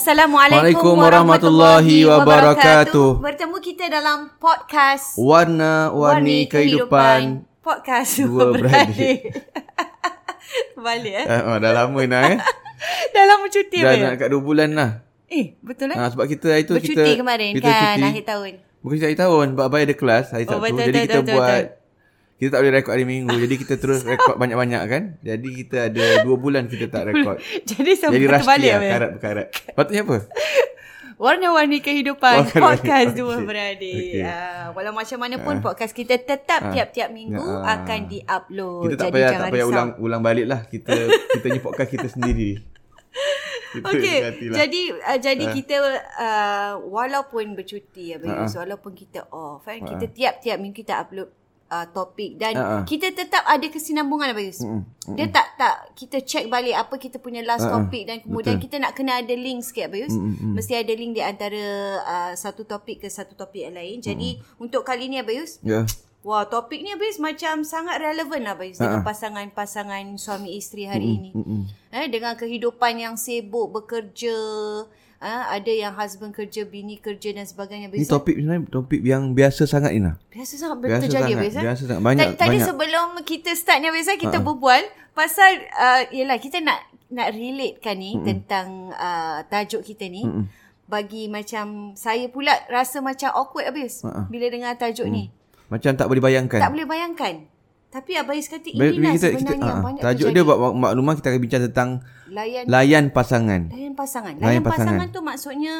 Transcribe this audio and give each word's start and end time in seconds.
Assalamualaikum 0.00 0.96
warahmatullahi 0.96 2.08
wabarakatuh. 2.08 3.20
Bertemu 3.20 3.56
kita 3.60 3.84
dalam 3.92 4.32
podcast 4.40 5.12
Warna-Warni 5.20 6.48
Kehidupan. 6.48 7.44
Podcast 7.60 8.24
Dua 8.24 8.56
Beradik. 8.56 9.28
Balik 10.88 11.14
eh. 11.20 11.26
Oh, 11.44 11.60
dah 11.60 11.72
lama 11.76 12.00
dah 12.00 12.32
eh. 12.32 12.38
dah 13.12 13.24
lama 13.28 13.44
cuti 13.52 13.76
Dah 13.76 13.92
nak 14.00 14.24
kat 14.24 14.32
dua 14.32 14.40
bulan 14.40 14.72
lah. 14.72 15.04
Eh, 15.28 15.60
betul 15.60 15.92
eh? 15.92 15.96
Ha, 16.00 16.08
sebab 16.08 16.24
kita 16.32 16.48
itu 16.56 16.80
Bercuti 16.80 16.96
kita... 16.96 17.04
Bercuti 17.04 17.20
kemarin 17.20 17.50
kita 17.60 17.68
kan, 17.68 17.96
cuti. 18.00 18.08
akhir 18.08 18.24
tahun. 18.24 18.52
Bukan 18.80 18.96
akhir 19.04 19.18
tahun, 19.20 19.46
sebab 19.52 19.64
Abai 19.68 19.82
ada 19.84 19.96
kelas 20.00 20.26
hari 20.32 20.44
oh, 20.48 20.56
Sabtu. 20.56 20.64
Betul, 20.64 20.80
Jadi 20.80 20.96
betul, 20.96 21.04
kita 21.04 21.20
betul, 21.20 21.36
buat... 21.36 21.64
Betul 21.68 21.79
kita 22.40 22.56
tak 22.56 22.60
boleh 22.64 22.72
rekod 22.72 22.92
hari 22.96 23.04
minggu 23.04 23.36
jadi 23.36 23.54
kita 23.60 23.74
terus 23.76 24.00
rekod 24.00 24.40
banyak-banyak 24.40 24.82
kan 24.88 25.02
jadi 25.20 25.48
kita 25.60 25.76
ada 25.92 26.24
dua 26.24 26.36
bulan 26.40 26.72
kita 26.72 26.88
tak 26.88 27.12
rekod 27.12 27.36
jadi 27.70 27.90
sampai 28.00 28.16
jadi 28.16 28.26
terbalik 28.32 28.72
lah, 28.72 28.80
karat 28.80 29.10
berkarat 29.20 29.46
patutnya 29.76 30.02
apa 30.08 30.18
Warna-warni 31.20 31.84
kehidupan 31.84 32.48
Warna 32.48 32.60
podcast 32.72 33.12
dua 33.12 33.36
okay. 33.36 33.44
beradik. 33.44 34.24
Okay. 34.24 34.24
Uh, 34.24 34.72
walau 34.72 34.96
macam 34.96 35.20
mana 35.20 35.36
pun 35.36 35.60
uh. 35.60 35.60
podcast 35.60 35.92
kita 35.92 36.16
tetap 36.16 36.64
uh. 36.64 36.72
tiap-tiap 36.72 37.12
minggu 37.12 37.44
uh. 37.44 37.60
akan 37.60 38.08
di-upload. 38.08 38.88
Kita 38.88 38.96
tak 38.96 39.04
Jadi 39.04 39.14
payah 39.20 39.30
tak 39.36 39.52
payah 39.52 39.66
ulang 39.68 39.90
ulang 40.00 40.22
balik 40.24 40.48
lah. 40.48 40.64
Kita 40.64 40.96
kita 41.36 41.46
ni 41.52 41.60
podcast 41.60 41.90
kita 41.92 42.08
sendiri. 42.08 42.56
Okey. 43.92 44.18
Jadi 44.48 44.82
uh, 44.96 45.18
jadi 45.20 45.44
uh. 45.44 45.52
kita 45.52 45.76
uh, 46.24 46.72
walaupun 46.88 47.52
bercuti 47.52 48.16
ya, 48.16 48.16
uh. 48.16 48.48
walaupun 48.48 48.96
kita 48.96 49.28
off, 49.28 49.68
kan, 49.68 49.76
uh. 49.76 49.92
kita 49.92 50.08
tiap-tiap 50.08 50.56
minggu 50.56 50.80
kita 50.80 51.04
upload 51.04 51.28
uh, 51.70 51.86
topik 51.94 52.36
dan 52.36 52.58
uh-uh. 52.58 52.82
kita 52.84 53.14
tetap 53.14 53.46
ada 53.46 53.62
kesinambungan 53.70 54.34
Abayus. 54.34 54.60
Uh-uh. 54.60 54.82
Uh-uh. 54.82 55.16
Dia 55.16 55.30
tak 55.30 55.54
tak 55.56 55.94
kita 55.94 56.18
check 56.26 56.50
balik 56.50 56.74
apa 56.76 56.98
kita 56.98 57.22
punya 57.22 57.40
last 57.46 57.64
uh-uh. 57.64 57.86
topik 57.86 58.04
dan 58.10 58.18
kemudian 58.20 58.58
Betul. 58.58 58.66
kita 58.66 58.76
nak 58.82 58.92
kena 58.98 59.22
ada 59.22 59.32
link 59.32 59.62
sikit 59.62 59.88
Abayus. 59.88 60.12
Uh-uh. 60.12 60.52
Mesti 60.58 60.74
ada 60.76 60.92
link 60.92 61.16
di 61.16 61.22
antara 61.22 61.64
uh, 62.02 62.32
satu 62.34 62.66
topik 62.66 63.06
ke 63.06 63.08
satu 63.08 63.38
topik 63.38 63.70
yang 63.70 63.78
lain. 63.78 64.02
Jadi 64.02 64.36
uh-uh. 64.36 64.62
untuk 64.66 64.82
kali 64.82 65.06
ni 65.06 65.22
Abayus. 65.22 65.62
Ya. 65.62 65.82
Yeah. 65.82 65.84
Wah, 66.20 66.44
topik 66.44 66.84
ni 66.84 66.92
Abayus 66.92 67.16
macam 67.16 67.64
sangat 67.64 67.96
relevan 67.96 68.44
lah 68.44 68.52
Abayus 68.52 68.76
dengan 68.76 69.00
pasangan-pasangan 69.00 70.04
suami 70.20 70.58
isteri 70.60 70.84
hari 70.84 71.08
uh-uh. 71.08 71.16
ini. 71.16 71.30
Uh-uh. 71.32 71.62
Eh 71.96 72.06
dengan 72.12 72.36
kehidupan 72.36 73.00
yang 73.00 73.14
sibuk 73.16 73.72
bekerja 73.72 74.36
Ha, 75.20 75.52
ada 75.52 75.68
yang 75.68 75.92
husband 75.92 76.32
kerja, 76.32 76.64
bini 76.64 76.96
kerja 76.96 77.36
dan 77.36 77.44
sebagainya. 77.44 77.92
Ini 77.92 78.08
topik 78.08 78.40
sebenarnya 78.40 78.64
topik 78.72 79.04
yang 79.04 79.36
biasa 79.36 79.68
sangat 79.68 79.92
Ina. 79.92 80.16
Biasa 80.32 80.56
sangat 80.56 80.80
biasa 80.80 80.96
terjadi 81.04 81.32
sangat, 81.36 81.42
biasa. 81.44 81.58
Biasa 81.60 81.82
sangat 81.84 82.02
banyak. 82.08 82.26
Tadi 82.40 82.56
banyak. 82.56 82.64
sebelum 82.64 83.08
kita 83.28 83.50
start 83.52 83.84
ni 83.84 83.92
biasa 83.92 84.16
kita 84.16 84.40
ha. 84.40 84.44
berbual 84.48 84.80
pasal 85.12 85.60
uh, 85.76 86.08
yalah 86.08 86.40
kita 86.40 86.64
nak 86.64 86.80
nak 87.12 87.36
relate 87.36 87.84
kan 87.84 88.00
ni 88.00 88.16
Mm-mm. 88.16 88.24
tentang 88.24 88.96
uh, 88.96 89.44
tajuk 89.52 89.84
kita 89.84 90.08
ni. 90.08 90.24
Mm-mm. 90.24 90.48
Bagi 90.88 91.28
macam 91.28 91.92
saya 92.00 92.32
pula 92.32 92.56
rasa 92.72 93.04
macam 93.04 93.28
awkward 93.36 93.68
habis 93.68 94.00
uh-uh. 94.00 94.24
bila 94.32 94.48
dengar 94.48 94.72
tajuk 94.80 95.04
mm. 95.04 95.12
ni. 95.12 95.24
Macam 95.68 96.00
tak 96.00 96.08
boleh 96.08 96.24
bayangkan. 96.24 96.64
Tak 96.64 96.72
boleh 96.72 96.88
bayangkan. 96.88 97.44
Tapi 97.90 98.14
Abayus 98.14 98.46
kata 98.46 98.70
ini 98.70 99.02
lah 99.02 99.18
sebenarnya 99.18 99.58
kita, 99.58 99.66
uh, 99.66 99.82
banyak 99.82 100.02
tajuk 100.06 100.30
terjadi. 100.30 100.34
dia 100.38 100.42
buat 100.46 100.58
makluman 100.78 101.14
kita 101.18 101.26
akan 101.34 101.40
bincang 101.42 101.62
tentang 101.66 101.90
layan, 102.30 102.64
layan 102.70 103.04
pasangan. 103.10 103.60
Layan 103.66 103.94
pasangan. 103.98 104.34
Layan, 104.38 104.46
layan 104.46 104.62
pasangan. 104.62 104.86
pasangan 104.94 105.06
tu 105.10 105.20
maksudnya 105.26 105.74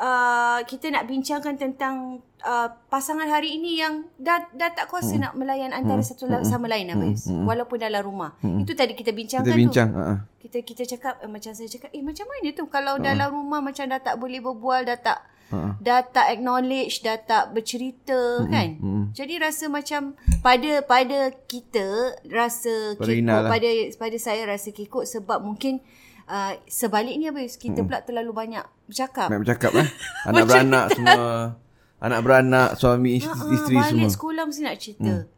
uh, 0.00 0.60
kita 0.64 0.88
nak 0.88 1.04
bincangkan 1.04 1.54
tentang 1.60 2.24
uh, 2.46 2.68
pasangan 2.88 3.28
hari 3.28 3.60
ini 3.60 3.76
yang 3.76 4.08
dah 4.16 4.46
dah 4.54 4.72
tak 4.72 4.88
kuasa 4.88 5.18
hmm. 5.18 5.22
nak 5.28 5.32
melayan 5.36 5.76
antara 5.76 6.00
hmm. 6.00 6.08
satu 6.08 6.24
hmm. 6.30 6.48
sama 6.48 6.64
lain 6.70 6.96
Abayus. 6.96 7.28
Hmm. 7.28 7.44
Walaupun 7.44 7.76
dalam 7.76 8.00
rumah. 8.00 8.32
Hmm. 8.40 8.64
Itu 8.64 8.72
tadi 8.72 8.96
kita 8.96 9.12
bincangkan 9.12 9.52
kita 9.52 9.58
bincang, 9.58 9.88
tu. 9.92 10.00
Uh-huh. 10.00 10.18
Kita 10.48 10.58
kita 10.64 10.82
cakap 10.96 11.14
eh, 11.20 11.28
macam 11.30 11.52
saya 11.52 11.68
cakap 11.68 11.90
eh 11.92 12.00
macam 12.00 12.24
mana 12.24 12.48
tu 12.54 12.64
kalau 12.70 12.96
uh-huh. 12.96 13.04
dalam 13.04 13.28
rumah 13.34 13.60
macam 13.60 13.84
dah 13.84 14.00
tak 14.00 14.16
boleh 14.16 14.40
berbual 14.40 14.86
dah 14.88 14.96
tak 14.96 15.18
uh-huh. 15.52 15.72
dah 15.80 16.00
tak 16.04 16.26
acknowledge 16.32 17.00
dah 17.00 17.16
tak 17.18 17.52
bercerita 17.56 18.44
uh-huh. 18.44 18.48
kan 18.48 18.68
uh-huh. 18.78 19.04
jadi 19.16 19.34
rasa 19.40 19.68
macam 19.68 20.14
pada 20.44 20.84
pada 20.84 21.32
kita 21.48 22.16
rasa 22.28 22.96
pada 22.96 23.12
kikuk 23.12 23.26
lah. 23.26 23.50
pada 23.50 23.68
pada 23.96 24.16
saya 24.16 24.42
rasa 24.48 24.68
kikuk 24.70 25.04
sebab 25.08 25.40
mungkin 25.42 25.80
uh, 26.28 26.52
sebaliknya 26.68 27.32
Abis, 27.32 27.56
kita 27.56 27.82
uh-huh. 27.82 27.88
pula 27.88 28.04
terlalu 28.04 28.32
banyak 28.32 28.64
bercakap 28.86 29.28
banyak 29.32 29.42
bercakap 29.44 29.70
eh 29.76 29.88
anak 30.28 30.44
beranak 30.44 30.86
semua 30.92 31.26
anak 31.98 32.20
beranak 32.22 32.68
suami 32.78 33.18
isteri, 33.18 33.54
isteri 33.56 33.76
balik 33.76 33.88
semua 33.90 34.00
balik 34.06 34.14
sekolah 34.14 34.42
mesti 34.46 34.62
nak 34.62 34.78
cerita 34.78 35.14
uh 35.24 35.36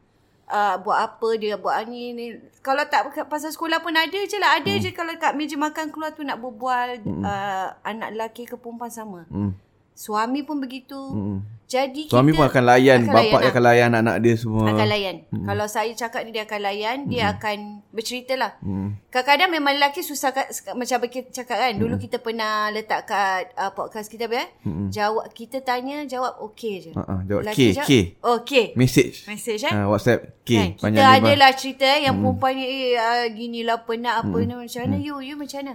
Uh, 0.50 0.75
buat 0.82 0.98
apa 0.98 1.38
dia 1.38 1.54
buat 1.54 1.78
ni 1.87 2.10
ni 2.10 2.34
kalau 2.59 2.82
tak 2.91 3.06
pasal 3.31 3.54
sekolah 3.54 3.78
pun 3.87 3.94
ada 3.94 4.19
je 4.19 4.34
lah 4.34 4.59
ada 4.59 4.66
hmm. 4.66 4.82
je 4.82 4.91
kalau 4.91 5.15
kat 5.15 5.38
meja 5.38 5.54
makan 5.54 5.94
keluar 5.94 6.10
tu 6.10 6.27
nak 6.27 6.42
berbual 6.42 6.98
hmm. 7.06 7.22
uh, 7.22 7.71
anak 7.86 8.18
lelaki 8.18 8.51
ke 8.51 8.59
perempuan 8.59 8.91
sama 8.91 9.30
hmm. 9.30 9.54
Suami 10.00 10.41
pun 10.48 10.56
begitu. 10.64 10.97
Hmm. 10.97 11.44
Jadi 11.68 12.10
Suami 12.10 12.32
pun 12.32 12.48
akan 12.48 12.64
layan, 12.66 13.04
akan 13.04 13.14
bapak 13.14 13.30
layan, 13.30 13.50
akan 13.52 13.62
layan 13.62 13.88
anak-anak 13.92 14.16
dia 14.24 14.34
semua. 14.41 14.64
Akan 14.72 14.88
layan. 14.88 15.16
Hmm. 15.28 15.47
Kalau 15.47 15.66
saya 15.68 15.92
cakap 15.92 16.24
dia 16.32 16.42
akan 16.48 16.60
layan, 16.66 16.98
hmm. 17.04 17.10
dia 17.12 17.24
akan 17.36 17.58
bercerita 17.92 18.34
lah. 18.34 18.56
Hmm. 18.64 18.97
Kadang-kadang 19.12 19.50
memang 19.52 19.76
lelaki 19.76 20.00
susah 20.00 20.32
kat, 20.32 20.50
macam 20.72 21.04
kita 21.04 21.28
cakap 21.30 21.60
kan. 21.60 21.76
Dulu 21.76 21.94
hmm. 22.00 22.02
kita 22.08 22.16
pernah 22.18 22.72
letak 22.72 23.06
kat 23.06 23.52
uh, 23.60 23.70
podcast 23.76 24.08
kita 24.08 24.24
ya. 24.26 24.48
Hmm. 24.64 24.88
Jawab 24.88 25.30
kita 25.36 25.60
tanya, 25.60 26.02
jawab 26.08 26.42
okey 26.48 26.91
je. 26.91 26.91
Uh-uh, 26.97 27.20
jawab 27.28 27.52
K, 27.52 27.60
K. 27.84 27.92
Okey. 28.18 28.64
Message. 28.80 29.28
Message 29.28 29.68
eh. 29.68 29.70
Uh, 29.70 29.92
WhatsApp 29.92 30.42
K. 30.48 30.80
Kan? 30.80 30.97
Kita 30.97 31.06
ada 31.22 31.32
lah 31.36 31.52
cerita 31.52 31.86
yang 31.86 32.18
hmm. 32.18 32.24
perempuan 32.24 32.52
ni 32.56 32.64
eh, 32.66 32.97
uh, 32.97 33.28
ginilah 33.30 33.84
penat 33.84 34.24
apa 34.24 34.32
hmm. 34.32 34.47
ni 34.48 34.54
macam 34.64 34.80
mana. 34.80 34.97
Hmm. 34.97 35.04
You, 35.04 35.14
you 35.22 35.36
macam 35.36 35.60
mana? 35.60 35.74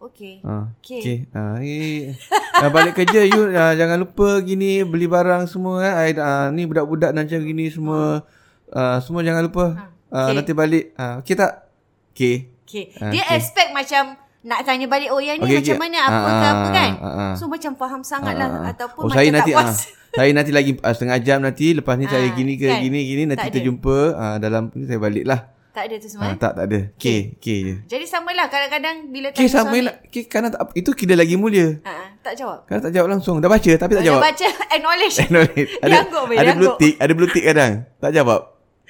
Okey. 0.00 0.40
Ha. 0.40 0.72
Okey. 0.80 1.00
Okay. 1.04 1.18
Ha, 1.36 1.60
eh. 1.60 2.16
Dah 2.56 2.72
balik 2.72 2.96
kerja 2.96 3.20
you 3.20 3.52
uh, 3.52 3.76
jangan 3.76 4.00
lupa 4.00 4.40
gini 4.40 4.80
beli 4.80 5.04
barang 5.04 5.44
semua 5.44 5.84
eh. 5.84 6.16
Uh, 6.16 6.48
ni 6.56 6.64
budak-budak 6.64 7.12
macam 7.12 7.36
gini 7.44 7.68
semua. 7.68 8.24
Uh, 8.72 8.96
semua 9.04 9.20
jangan 9.20 9.44
lupa. 9.44 9.76
Ha. 9.76 9.84
Okay. 10.08 10.32
nanti 10.40 10.52
balik. 10.56 10.96
Uh, 10.96 11.20
okey 11.20 11.36
tak? 11.36 11.68
Okey. 12.16 12.48
Okey. 12.64 12.84
Dia 12.96 13.28
okay. 13.28 13.36
expect 13.36 13.76
macam 13.76 14.16
nak 14.40 14.64
tanya 14.64 14.88
balik 14.88 15.12
oh 15.12 15.20
yang 15.20 15.36
ni 15.36 15.44
okay, 15.44 15.60
macam 15.60 15.76
okay. 15.76 15.84
mana 15.84 15.98
apa 16.00 16.16
ha, 16.16 16.32
ke 16.32 16.46
apa 16.48 16.66
kan. 16.72 16.90
Ha, 16.96 17.08
ha. 17.12 17.26
So 17.36 17.44
macam 17.52 17.72
faham 17.76 18.00
sangatlah 18.00 18.48
ha, 18.48 18.56
ha. 18.56 18.70
ataupun 18.72 19.00
oh, 19.04 19.08
macam 19.12 19.20
saya 19.20 19.28
nanti, 19.36 19.52
tak 19.52 19.60
puas. 19.60 19.76
Ha. 19.76 19.98
Saya 20.10 20.30
nanti 20.32 20.50
lagi 20.56 20.70
uh, 20.80 20.94
setengah 20.96 21.18
jam 21.20 21.38
nanti 21.44 21.66
lepas 21.76 21.94
ni 22.00 22.08
ha, 22.08 22.12
saya 22.16 22.28
gini 22.32 22.56
ke 22.56 22.72
kan? 22.72 22.80
gini 22.80 23.00
gini 23.04 23.22
nanti 23.28 23.44
tak 23.44 23.52
kita 23.52 23.68
jumpa 23.68 23.96
uh, 24.16 24.36
dalam 24.40 24.72
ni 24.72 24.88
saya 24.88 24.96
balik 24.96 25.28
lah. 25.28 25.59
Tak 25.70 25.86
ada 25.86 25.94
tu 26.02 26.08
semua. 26.10 26.34
Ha, 26.34 26.34
tak 26.34 26.52
tak 26.58 26.64
ada. 26.66 26.78
K 26.98 27.04
K 27.38 27.46
je. 27.46 27.74
Jadi 27.86 28.04
samalah 28.10 28.50
kadang-kadang 28.50 29.06
bila 29.06 29.30
K 29.30 29.46
sama 29.46 29.78
lah. 29.78 30.02
K 30.10 30.26
kerana 30.26 30.50
tak, 30.50 30.74
itu 30.74 30.90
kira 30.98 31.14
lagi 31.14 31.38
mulia. 31.38 31.78
Ha, 31.86 32.18
tak 32.26 32.34
jawab. 32.34 32.66
Kadang 32.66 32.90
tak 32.90 32.92
jawab 32.98 33.08
langsung. 33.14 33.38
Dah 33.38 33.46
baca 33.46 33.72
tapi 33.78 33.92
tak 33.94 34.02
jawab. 34.02 34.18
Dah 34.18 34.26
baca 34.34 34.48
acknowledge. 34.74 35.16
acknowledge. 35.24 35.70
Ada, 35.78 35.94
angguk, 36.02 36.24
ada 36.34 36.52
blue 36.58 36.74
tick, 36.74 36.94
ada 36.98 37.12
blue 37.14 37.30
tick 37.30 37.44
kadang. 37.46 37.72
Tak 38.02 38.10
jawab. 38.10 38.40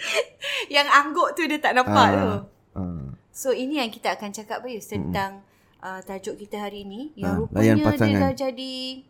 yang 0.76 0.88
angguk 0.88 1.36
tu 1.36 1.44
dia 1.44 1.60
tak 1.60 1.76
nampak 1.76 2.08
ha, 2.08 2.16
tu. 2.16 2.32
Ha. 2.80 2.82
So 3.28 3.52
ini 3.52 3.76
yang 3.76 3.92
kita 3.92 4.16
akan 4.16 4.32
cakap 4.32 4.64
Bayus 4.64 4.88
tentang 4.88 5.44
hmm. 5.44 5.84
uh, 5.84 6.00
tajuk 6.00 6.40
kita 6.40 6.64
hari 6.64 6.88
ini 6.88 7.12
yang 7.16 7.36
ha, 7.36 7.40
rupanya 7.44 7.76
dia 7.76 8.16
dah 8.16 8.32
jadi 8.32 9.04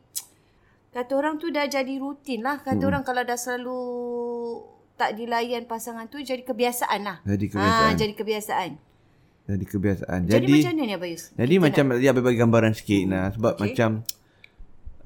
kata 0.91 1.13
orang 1.15 1.39
tu 1.39 1.55
dah 1.55 1.71
jadi 1.71 1.95
rutin 2.03 2.43
lah. 2.43 2.59
Kata 2.59 2.83
hmm. 2.83 2.91
orang 2.91 3.03
kalau 3.07 3.23
dah 3.23 3.39
selalu 3.39 3.81
tak 5.01 5.17
dilayan 5.17 5.65
pasangan 5.65 6.05
tu 6.13 6.21
jadi 6.21 6.45
kebiasaan 6.45 7.01
lah. 7.01 7.17
Jadi 7.25 7.47
kebiasaan. 7.49 7.93
Ha, 7.93 7.97
jadi 7.97 8.13
kebiasaan. 8.13 8.71
Jadi 9.51 9.65
kebiasaan. 9.65 10.21
Jadi, 10.29 10.35
jadi 10.37 10.53
macam 10.53 10.73
mana 10.77 10.83
ni 10.85 10.95
Abayus? 10.95 11.23
Jadi 11.33 11.55
Kita 11.57 11.65
macam 11.65 11.85
nak... 11.89 11.97
dia 11.99 12.11
bagi 12.13 12.39
gambaran 12.39 12.73
sikit 12.77 13.03
hmm. 13.03 13.11
nah 13.11 13.25
sebab 13.33 13.53
okay. 13.57 13.63
macam 13.65 13.91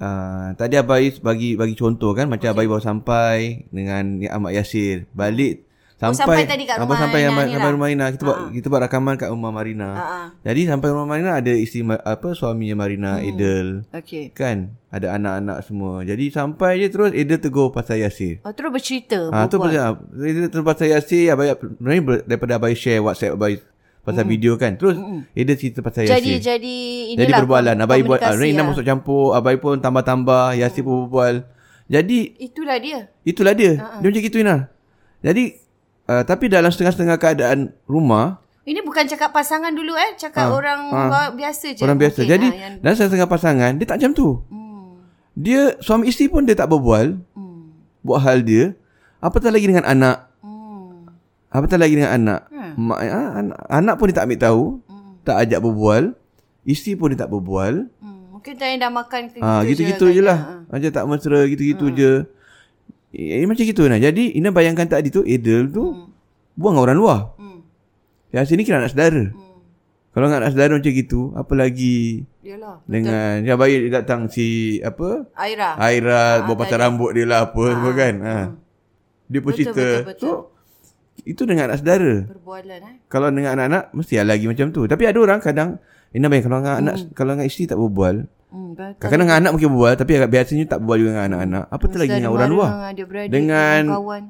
uh, 0.03 0.49
tadi 0.59 0.75
Abayus 0.77 1.17
bagi 1.23 1.51
bagi 1.55 1.75
contoh 1.79 2.13
kan 2.13 2.27
macam 2.27 2.51
okay. 2.51 2.57
Abayus 2.59 2.71
baru 2.75 2.85
sampai 2.85 3.37
dengan 3.71 4.05
Ahmad 4.29 4.53
Yasir 4.53 5.09
balik 5.17 5.64
sampai, 5.95 6.11
oh, 6.11 6.19
sampai 6.19 6.45
tadi 6.51 6.65
kat 6.67 6.77
rumah 6.83 6.99
sampai 6.99 7.21
Ina, 7.23 7.29
sampai, 7.31 7.45
sampai 7.55 7.71
rumah 7.71 7.87
Marina 7.87 8.05
kita 8.11 8.23
buat 8.27 8.39
uh-huh. 8.39 8.55
kita 8.55 8.67
buat 8.67 8.83
rakaman 8.83 9.15
kat 9.15 9.29
rumah 9.31 9.53
Marina. 9.55 9.89
Uh-huh. 9.95 10.27
Jadi 10.43 10.61
sampai 10.67 10.89
rumah 10.91 11.07
Marina 11.07 11.31
ada 11.39 11.53
isteri 11.55 11.83
apa 11.87 12.29
suaminya 12.35 12.77
Marina 12.83 13.11
hmm. 13.19 13.29
Edel. 13.31 13.67
Okay. 13.95 14.35
Kan? 14.35 14.75
Ada 14.91 15.15
anak-anak 15.19 15.59
semua. 15.67 16.03
Jadi 16.03 16.25
sampai 16.31 16.83
je 16.83 16.89
terus 16.91 17.11
Edel 17.15 17.39
tegur 17.39 17.71
pasal 17.71 18.03
Yasir. 18.03 18.43
Oh 18.43 18.51
terus 18.51 18.71
bercerita. 18.75 19.31
Ha, 19.31 19.47
tu 19.47 19.59
pasal 19.63 20.03
Edel 20.19 20.51
terus 20.51 20.65
pasal 20.67 20.87
Yasir 20.91 21.31
abang 21.31 21.55
daripada 22.27 22.59
abang 22.59 22.75
share 22.75 23.03
WhatsApp 23.03 23.35
abang 23.35 23.59
pasal 24.05 24.29
mm. 24.29 24.31
video 24.31 24.53
kan. 24.61 24.77
Terus 24.77 25.01
mm. 25.01 25.21
Edel 25.33 25.57
cerita 25.57 25.81
pasal 25.81 26.07
Yasir. 26.07 26.19
Jadi 26.19 26.31
jadi 26.43 26.77
Jadi 27.17 27.33
berbualan. 27.33 27.77
Abang 27.79 28.03
buat 28.05 28.21
Raina 28.21 28.63
lah. 28.63 28.65
masuk 28.71 28.85
campur, 28.85 29.35
abang 29.35 29.57
pun 29.59 29.79
tambah-tambah, 29.81 30.59
Yasir 30.59 30.85
mm. 30.85 30.87
pun 30.87 30.97
berbual. 31.09 31.35
Jadi 31.85 32.19
itulah 32.41 32.77
dia. 32.81 33.13
Itulah 33.25 33.53
dia. 33.53 33.73
Uh-huh. 33.77 34.01
Dia 34.01 34.09
macam 34.09 34.23
gitu 34.25 34.37
Ina. 34.41 34.57
Jadi 35.25 35.64
Uh, 36.05 36.21
tapi 36.21 36.53
dalam 36.53 36.69
setengah-setengah 36.69 37.17
keadaan 37.17 37.73
rumah 37.89 38.45
ini 38.65 38.81
bukan 38.85 39.09
cakap 39.09 39.33
pasangan 39.33 39.73
dulu 39.73 39.97
eh 39.97 40.17
cakap 40.21 40.53
uh, 40.53 40.57
orang 40.57 40.93
uh, 40.93 41.33
biasa 41.33 41.77
je 41.77 41.81
orang 41.81 41.97
biasa 41.97 42.21
okay, 42.21 42.29
jadi 42.29 42.49
uh, 42.49 42.57
yang... 42.57 42.75
dalam 42.81 42.93
setengah-setengah 42.93 43.31
pasangan 43.33 43.73
dia 43.81 43.87
tak 43.89 43.97
macam 44.01 44.13
tu 44.13 44.29
hmm. 44.53 44.89
dia 45.33 45.61
suami 45.81 46.13
isteri 46.13 46.29
pun 46.29 46.45
dia 46.45 46.53
tak 46.53 46.69
berbual 46.69 47.17
hmm. 47.17 47.61
buat 48.05 48.21
hal 48.21 48.45
dia 48.45 48.77
apatah 49.17 49.49
lagi 49.49 49.65
dengan 49.65 49.89
anak 49.89 50.29
hmm. 50.45 51.09
apatah 51.49 51.79
lagi 51.81 51.95
dengan 51.97 52.13
anak 52.13 52.41
hmm. 52.53 52.73
Mak, 52.75 52.99
ha, 53.01 53.21
anak, 53.41 53.59
anak 53.73 53.95
pun 53.97 54.05
dia 54.13 54.17
tak 54.21 54.27
ambil 54.29 54.41
tahu 54.45 54.63
hmm. 54.85 55.13
tak 55.25 55.37
ajak 55.41 55.61
berbual 55.65 56.03
isteri 56.69 56.93
pun 57.01 57.17
dia 57.17 57.21
tak 57.25 57.33
berbual 57.33 57.89
hmm. 57.89 58.23
mungkin 58.29 58.53
tanya 58.61 58.89
dah 58.89 58.93
makan 58.93 59.23
ke 59.33 59.41
ha, 59.41 59.65
gitu-gitu 59.65 60.13
je 60.13 60.21
lah 60.21 60.69
ha. 60.69 60.77
tak 60.93 61.05
mesra 61.09 61.49
gitu-gitu 61.49 61.89
hmm. 61.89 61.97
je 61.97 62.13
Eh, 63.15 63.47
macam 63.47 63.63
gitu 63.63 63.87
nah. 63.87 64.03
Jadi 64.03 64.35
Ina 64.35 64.51
bayangkan 64.51 64.91
tadi 64.91 65.15
tu 65.15 65.23
Edel 65.23 65.71
tu 65.71 65.95
hmm. 65.95 66.59
buang 66.59 66.83
orang 66.83 66.99
luar. 66.99 67.21
Hmm. 67.39 67.63
Yang 68.35 68.51
sini 68.51 68.67
kira 68.67 68.83
anak 68.83 68.91
saudara. 68.91 69.31
Hmm. 69.31 69.63
Kalau 70.11 70.27
anak 70.31 70.51
saudara 70.55 70.75
macam 70.75 70.93
gitu, 70.95 71.31
apa 71.35 71.53
lagi? 71.55 72.27
Yalah. 72.43 72.83
Dengan 72.87 73.47
yang 73.47 73.59
baik 73.59 73.91
datang 73.95 74.27
si 74.27 74.79
apa? 74.83 75.31
Aira. 75.39 75.79
Aira 75.79 76.43
ha, 76.43 76.43
buat 76.47 76.59
pasal 76.59 76.83
rambut 76.83 77.15
dia 77.15 77.27
lah 77.27 77.51
apa 77.51 77.63
ha. 77.63 77.71
semua 77.71 77.93
kan. 77.95 78.15
Ha. 78.19 78.35
Hmm. 78.35 78.51
Dia 79.31 79.41
pun 79.41 79.51
betul, 79.55 79.59
cerita. 79.63 79.87
Betul, 79.87 80.07
betul. 80.11 80.27
So, 80.27 80.31
itu 81.23 81.43
dengan 81.47 81.71
anak 81.71 81.79
saudara. 81.81 82.15
Perbualan 82.27 82.81
eh. 82.83 82.95
Kalau 83.07 83.29
dengan 83.31 83.51
anak-anak 83.55 83.83
mesti 83.95 84.15
lagi 84.27 84.47
macam 84.51 84.67
tu. 84.75 84.83
Tapi 84.91 85.03
ada 85.07 85.19
orang 85.23 85.39
kadang 85.39 85.79
Ina 86.15 86.31
bayang 86.31 86.47
kalau 86.47 86.59
dengan 86.63 86.75
hmm. 86.75 86.83
anak 86.87 86.97
kalau 87.19 87.31
dengan 87.35 87.47
isteri 87.51 87.67
tak 87.67 87.79
berbual, 87.79 88.17
Hmm, 88.55 88.71
Kadang-kadang 88.79 89.27
dengan 89.27 89.39
anak 89.43 89.51
mungkin 89.59 89.71
berbual 89.75 89.95
Tapi 89.99 90.11
agak 90.15 90.31
biasanya 90.31 90.65
tak 90.71 90.79
berbual 90.79 90.99
juga 91.03 91.11
dengan 91.11 91.27
anak-anak 91.27 91.65
Apa 91.75 91.85
tu 91.91 91.97
lagi 91.99 92.11
dengan 92.15 92.31
orang 92.31 92.51
luar 92.55 92.71
Dengan 93.27 93.83
kawan 93.91 94.23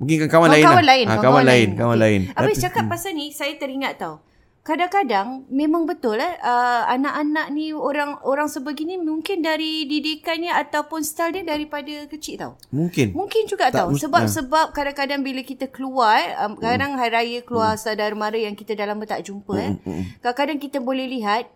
Mungkin 0.00 0.16
kan 0.24 0.28
kawan, 0.32 0.48
lain, 0.52 0.64
kawan, 0.64 0.76
lah. 0.80 0.88
lain, 0.92 1.04
ha, 1.04 1.12
kawan, 1.12 1.24
kawan 1.24 1.44
lain 1.44 1.68
Kawan 1.76 1.96
okay. 1.96 2.04
lain 2.04 2.20
Habis 2.36 2.56
cakap 2.60 2.84
hmm. 2.84 2.92
pasal 2.92 3.12
ni 3.16 3.26
Saya 3.32 3.52
teringat 3.56 3.96
tau 3.96 4.20
Kadang-kadang 4.60 5.48
Memang 5.48 5.88
betul 5.88 6.20
eh 6.20 6.36
uh, 6.44 6.84
Anak-anak 6.92 7.46
ni 7.56 7.72
Orang 7.72 8.20
orang 8.24 8.48
sebegini 8.52 9.00
Mungkin 9.00 9.40
dari 9.40 9.88
didikannya 9.88 10.56
Ataupun 10.56 11.00
style 11.00 11.40
dia 11.40 11.44
Daripada 11.44 12.04
kecil 12.04 12.36
tau 12.36 12.52
Mungkin 12.72 13.16
Mungkin 13.16 13.48
juga 13.48 13.72
tak 13.72 13.88
tau 13.88 13.96
Sebab 13.96 14.24
nah. 14.24 14.32
sebab 14.32 14.66
kadang-kadang 14.76 15.24
Bila 15.24 15.40
kita 15.40 15.72
keluar 15.72 16.20
um, 16.44 16.56
Kadang 16.60 16.96
hmm. 16.96 17.00
hari 17.00 17.12
raya 17.16 17.40
keluar 17.44 17.76
hmm. 17.76 17.80
Saudara 17.80 18.12
mara 18.12 18.36
Yang 18.36 18.64
kita 18.64 18.76
dah 18.76 18.92
lama 18.92 19.04
tak 19.04 19.24
jumpa 19.24 19.52
hmm. 19.52 19.64
eh 19.64 19.72
hmm. 19.84 20.02
Kadang-kadang 20.20 20.58
kita 20.60 20.80
boleh 20.80 21.08
lihat 21.08 21.48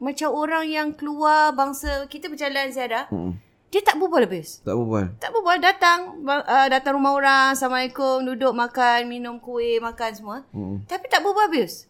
macam 0.00 0.32
orang 0.32 0.64
yang 0.64 0.88
keluar 0.96 1.52
bangsa 1.52 2.08
kita 2.08 2.32
berjalan 2.32 2.72
ziarah 2.72 3.06
hmm. 3.12 3.36
dia 3.68 3.84
tak 3.84 4.00
berbual 4.00 4.24
habis 4.24 4.64
tak 4.64 4.72
berbual 4.72 5.06
tak 5.20 5.30
berbual 5.30 5.56
datang 5.60 6.24
uh, 6.24 6.66
datang 6.72 6.96
rumah 6.96 7.12
orang 7.12 7.46
assalamualaikum 7.52 8.24
duduk 8.24 8.56
makan 8.56 9.06
minum 9.06 9.36
kuih 9.36 9.76
makan 9.78 10.10
semua 10.16 10.38
hmm. 10.56 10.88
tapi 10.88 11.04
tak 11.12 11.20
berbual 11.20 11.52
habis 11.52 11.84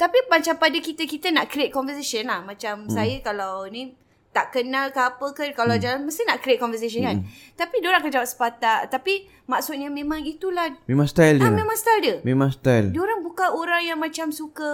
tapi 0.00 0.16
macam 0.32 0.56
pada 0.56 0.78
kita 0.80 1.04
kita 1.04 1.28
nak 1.28 1.52
create 1.52 1.68
conversation 1.68 2.24
lah 2.24 2.40
macam 2.40 2.88
hmm. 2.88 2.92
saya 2.96 3.20
kalau 3.20 3.68
ni 3.68 3.92
tak 4.30 4.54
kenal 4.54 4.94
ke 4.94 5.00
apa 5.02 5.26
ke 5.34 5.52
kalau 5.52 5.74
hmm. 5.74 5.82
jalan 5.82 6.00
mesti 6.06 6.22
nak 6.22 6.38
create 6.38 6.62
conversation 6.62 7.04
kan? 7.04 7.20
hmm. 7.20 7.28
kan 7.28 7.60
tapi 7.60 7.84
dia 7.84 7.92
orang 7.92 8.00
akan 8.00 8.12
jawab 8.14 8.28
sepatah 8.30 8.88
tapi 8.88 9.28
maksudnya 9.44 9.92
memang 9.92 10.24
itulah 10.24 10.72
memang 10.88 11.04
style 11.10 11.36
dia 11.36 11.44
ah, 11.44 11.52
memang 11.52 11.76
style 11.76 12.00
dia 12.00 12.16
memang 12.24 12.50
style 12.54 12.88
dia 12.88 13.00
orang 13.04 13.20
bukan 13.20 13.48
orang 13.52 13.82
yang 13.84 13.98
macam 13.98 14.32
suka 14.32 14.72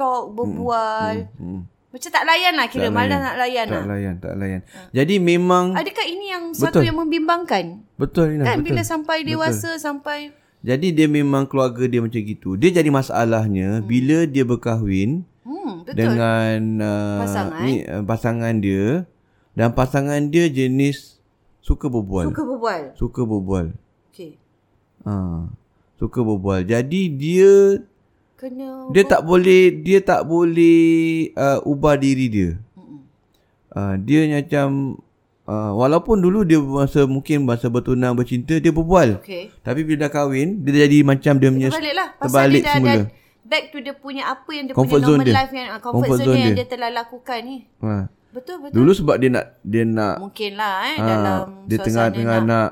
talk 0.00 0.32
berbual 0.32 1.28
hmm. 1.36 1.36
Hmm. 1.36 1.62
Macam 1.90 2.10
tak 2.14 2.22
layan 2.22 2.54
lah 2.54 2.66
kira. 2.70 2.86
Tak 2.86 2.94
Malas 2.94 3.18
nak 3.18 3.36
layan 3.36 3.66
tak 3.66 3.74
lah. 3.74 3.82
Tak 3.82 3.90
layan, 3.90 4.14
tak 4.22 4.34
layan. 4.38 4.60
Ha. 4.62 4.78
Jadi 4.94 5.14
memang... 5.18 5.64
Adakah 5.74 6.06
ini 6.06 6.26
yang 6.30 6.44
satu 6.54 6.78
betul. 6.78 6.86
yang 6.86 6.96
membimbangkan? 7.02 7.64
Betul, 7.98 8.26
Ina. 8.38 8.44
Kan 8.46 8.56
betul. 8.62 8.66
bila 8.70 8.82
sampai 8.86 9.16
dewasa, 9.26 9.74
betul. 9.74 9.82
sampai... 9.82 10.18
Jadi 10.60 10.92
dia 10.94 11.08
memang 11.10 11.50
keluarga 11.50 11.88
dia 11.90 11.98
macam 11.98 12.20
gitu. 12.20 12.54
Dia 12.54 12.70
jadi 12.70 12.90
masalahnya 12.92 13.80
hmm. 13.80 13.86
bila 13.90 14.28
dia 14.28 14.44
berkahwin 14.46 15.24
hmm, 15.42 15.88
betul. 15.88 15.96
dengan 15.98 16.58
uh, 16.78 17.20
pasangan. 17.26 17.60
Ni, 17.64 17.74
uh, 17.82 18.02
pasangan 18.06 18.54
dia. 18.60 18.84
Dan 19.56 19.68
pasangan 19.74 20.20
dia 20.30 20.46
jenis 20.46 21.18
suka 21.58 21.90
berbual. 21.90 22.30
Suka 22.30 22.42
berbual? 22.46 22.82
Suka 22.94 23.20
berbual. 23.26 23.66
Okay. 24.14 24.38
Ha, 25.02 25.48
suka 25.98 26.20
berbual. 26.22 26.60
Jadi 26.62 27.02
dia 27.18 27.82
kena 28.40 28.88
dia 28.88 29.04
tak 29.04 29.20
boleh 29.20 29.68
dia 29.84 30.00
tak 30.00 30.24
boleh 30.24 31.28
uh, 31.36 31.60
ubah 31.68 32.00
diri 32.00 32.26
dia. 32.32 32.50
Uh, 33.70 33.94
dia 34.00 34.26
macam 34.26 34.98
uh, 35.44 35.72
walaupun 35.76 36.18
dulu 36.18 36.42
dia 36.42 36.58
masa 36.58 37.04
mungkin 37.04 37.44
masa 37.44 37.68
bertunang 37.68 38.16
bercinta 38.16 38.56
dia 38.56 38.72
berbual. 38.72 39.20
Okay. 39.20 39.52
Tapi 39.60 39.84
bila 39.84 40.08
dah 40.08 40.10
kahwin 40.10 40.64
dia 40.64 40.88
jadi 40.88 41.04
macam 41.04 41.36
dia 41.36 41.50
punya 41.52 41.68
terbaliklah 41.68 42.08
terbalik 42.16 42.62
dia 42.64 42.72
semula. 42.72 42.90
Dah, 42.90 43.06
back 43.50 43.64
to 43.74 43.78
dia 43.82 43.94
punya 43.94 44.22
apa 44.30 44.50
yang 44.54 44.64
dia 44.70 44.74
comfort 44.74 45.02
punya 45.02 45.10
normal 45.10 45.26
dia. 45.26 45.34
life 45.36 45.52
yang 45.52 45.68
uh, 45.68 45.80
comfort, 45.82 45.92
comfort 45.92 46.18
zone, 46.18 46.26
zone 46.26 46.36
dia. 46.38 46.44
yang 46.46 46.56
dia 46.56 46.66
telah 46.66 46.90
lakukan 46.90 47.40
ni. 47.44 47.56
Ha. 47.82 47.94
Betul 48.30 48.56
betul. 48.62 48.74
Dulu 48.78 48.90
sebab 48.94 49.16
dia 49.18 49.30
nak 49.34 49.46
dia 49.66 49.82
nak 49.82 50.14
mungkinlah 50.22 50.74
eh 50.86 50.96
ha, 50.96 51.06
dalam 51.06 51.46
dia 51.66 51.78
tengah-tengah 51.82 52.38
nak, 52.46 52.46
nak 52.46 52.68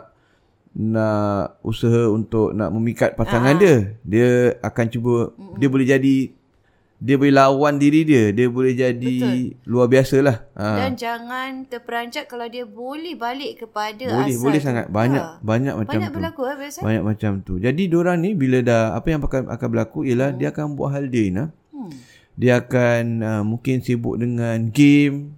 nak 0.79 1.59
usaha 1.67 2.07
untuk 2.07 2.55
nak 2.55 2.71
memikat 2.71 3.19
pasangan 3.19 3.59
uh 3.59 3.59
dia 3.59 3.75
dia 4.07 4.29
akan 4.63 4.87
cuba 4.87 5.35
Mm-mm. 5.35 5.59
dia 5.59 5.67
boleh 5.67 5.87
jadi 5.91 6.17
dia 6.99 7.15
boleh 7.15 7.35
lawan 7.35 7.79
diri 7.79 8.03
dia 8.03 8.31
dia 8.35 8.47
boleh 8.51 8.75
jadi 8.75 9.17
Betul. 9.55 9.71
luar 9.71 9.87
biasalah 9.91 10.51
ha. 10.55 10.83
dan 10.83 10.99
jangan 10.99 11.67
terperanjat 11.67 12.27
kalau 12.27 12.47
dia 12.51 12.67
boleh 12.67 13.15
balik 13.15 13.67
kepada 13.67 14.03
boleh, 14.07 14.35
asal 14.35 14.43
boleh 14.43 14.61
sangat 14.63 14.87
banyak 14.91 15.23
ha. 15.23 15.39
banyak 15.43 15.75
macam 15.79 15.99
banyak 15.99 16.11
tu 16.11 16.19
berlaku, 16.19 16.43
ha, 16.47 16.55
biasa? 16.59 16.79
banyak 16.83 17.05
macam 17.07 17.33
tu 17.43 17.55
jadi 17.59 17.83
orang 17.95 18.19
ni 18.19 18.31
bila 18.35 18.59
dah 18.63 18.83
apa 18.99 19.07
yang 19.15 19.23
akan 19.23 19.47
akan 19.47 19.69
berlaku 19.71 19.99
ialah 20.07 20.31
hmm. 20.35 20.39
dia 20.43 20.49
akan 20.51 20.65
buat 20.75 20.91
hal 20.91 21.07
dia 21.07 21.27
nah 21.31 21.49
hmm. 21.71 21.91
dia 22.35 22.53
akan 22.59 23.03
uh, 23.23 23.43
mungkin 23.47 23.79
sibuk 23.79 24.19
dengan 24.19 24.59
game 24.75 25.38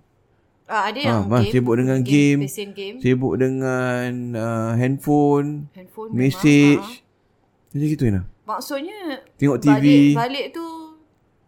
Ah, 0.71 0.87
ada 0.87 0.99
yang 1.03 1.27
ah, 1.27 1.43
game. 1.43 1.51
Sibuk 1.51 1.75
dengan 1.75 1.99
game. 2.07 2.41
game. 2.47 2.71
game. 2.71 2.97
Sibuk 3.03 3.35
dengan 3.35 4.07
uh, 4.39 4.71
handphone. 4.79 5.67
Handphone 5.75 6.15
message. 6.15 6.79
Memang, 6.79 7.75
Macam 7.75 7.87
gitu 7.91 8.03
Ina. 8.07 8.23
Maksudnya. 8.47 8.99
Tengok 9.35 9.59
TV. 9.59 10.15
Balik, 10.15 10.23
balik 10.23 10.47
tu. 10.55 10.67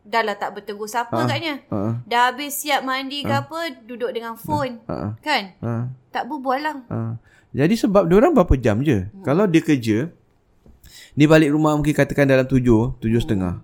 Dah 0.02 0.26
lah 0.26 0.34
tak 0.34 0.58
bertegur 0.58 0.90
siapa 0.90 1.14
ha, 1.14 1.30
katnya. 1.30 1.62
Ha, 1.70 2.02
dah 2.02 2.34
habis 2.34 2.58
siap 2.58 2.82
mandi 2.82 3.22
ha, 3.22 3.26
ke 3.30 3.34
apa. 3.46 3.60
Duduk 3.86 4.10
dengan 4.10 4.34
phone. 4.34 4.82
Ha, 4.90 5.14
kan? 5.22 5.54
Ha, 5.62 5.94
tak 6.10 6.26
berbual 6.26 6.58
lah. 6.58 6.76
Ha. 6.90 7.14
Jadi 7.54 7.78
sebab 7.78 8.10
orang 8.10 8.34
berapa 8.34 8.58
jam 8.58 8.82
je. 8.82 9.06
Hmm. 9.06 9.22
Kalau 9.22 9.46
dia 9.46 9.62
kerja. 9.62 10.10
Dia 11.14 11.26
balik 11.30 11.54
rumah 11.54 11.78
mungkin 11.78 11.94
katakan 11.94 12.26
dalam 12.26 12.50
tujuh. 12.50 12.98
Tujuh 12.98 13.22
hmm. 13.22 13.26
setengah. 13.30 13.54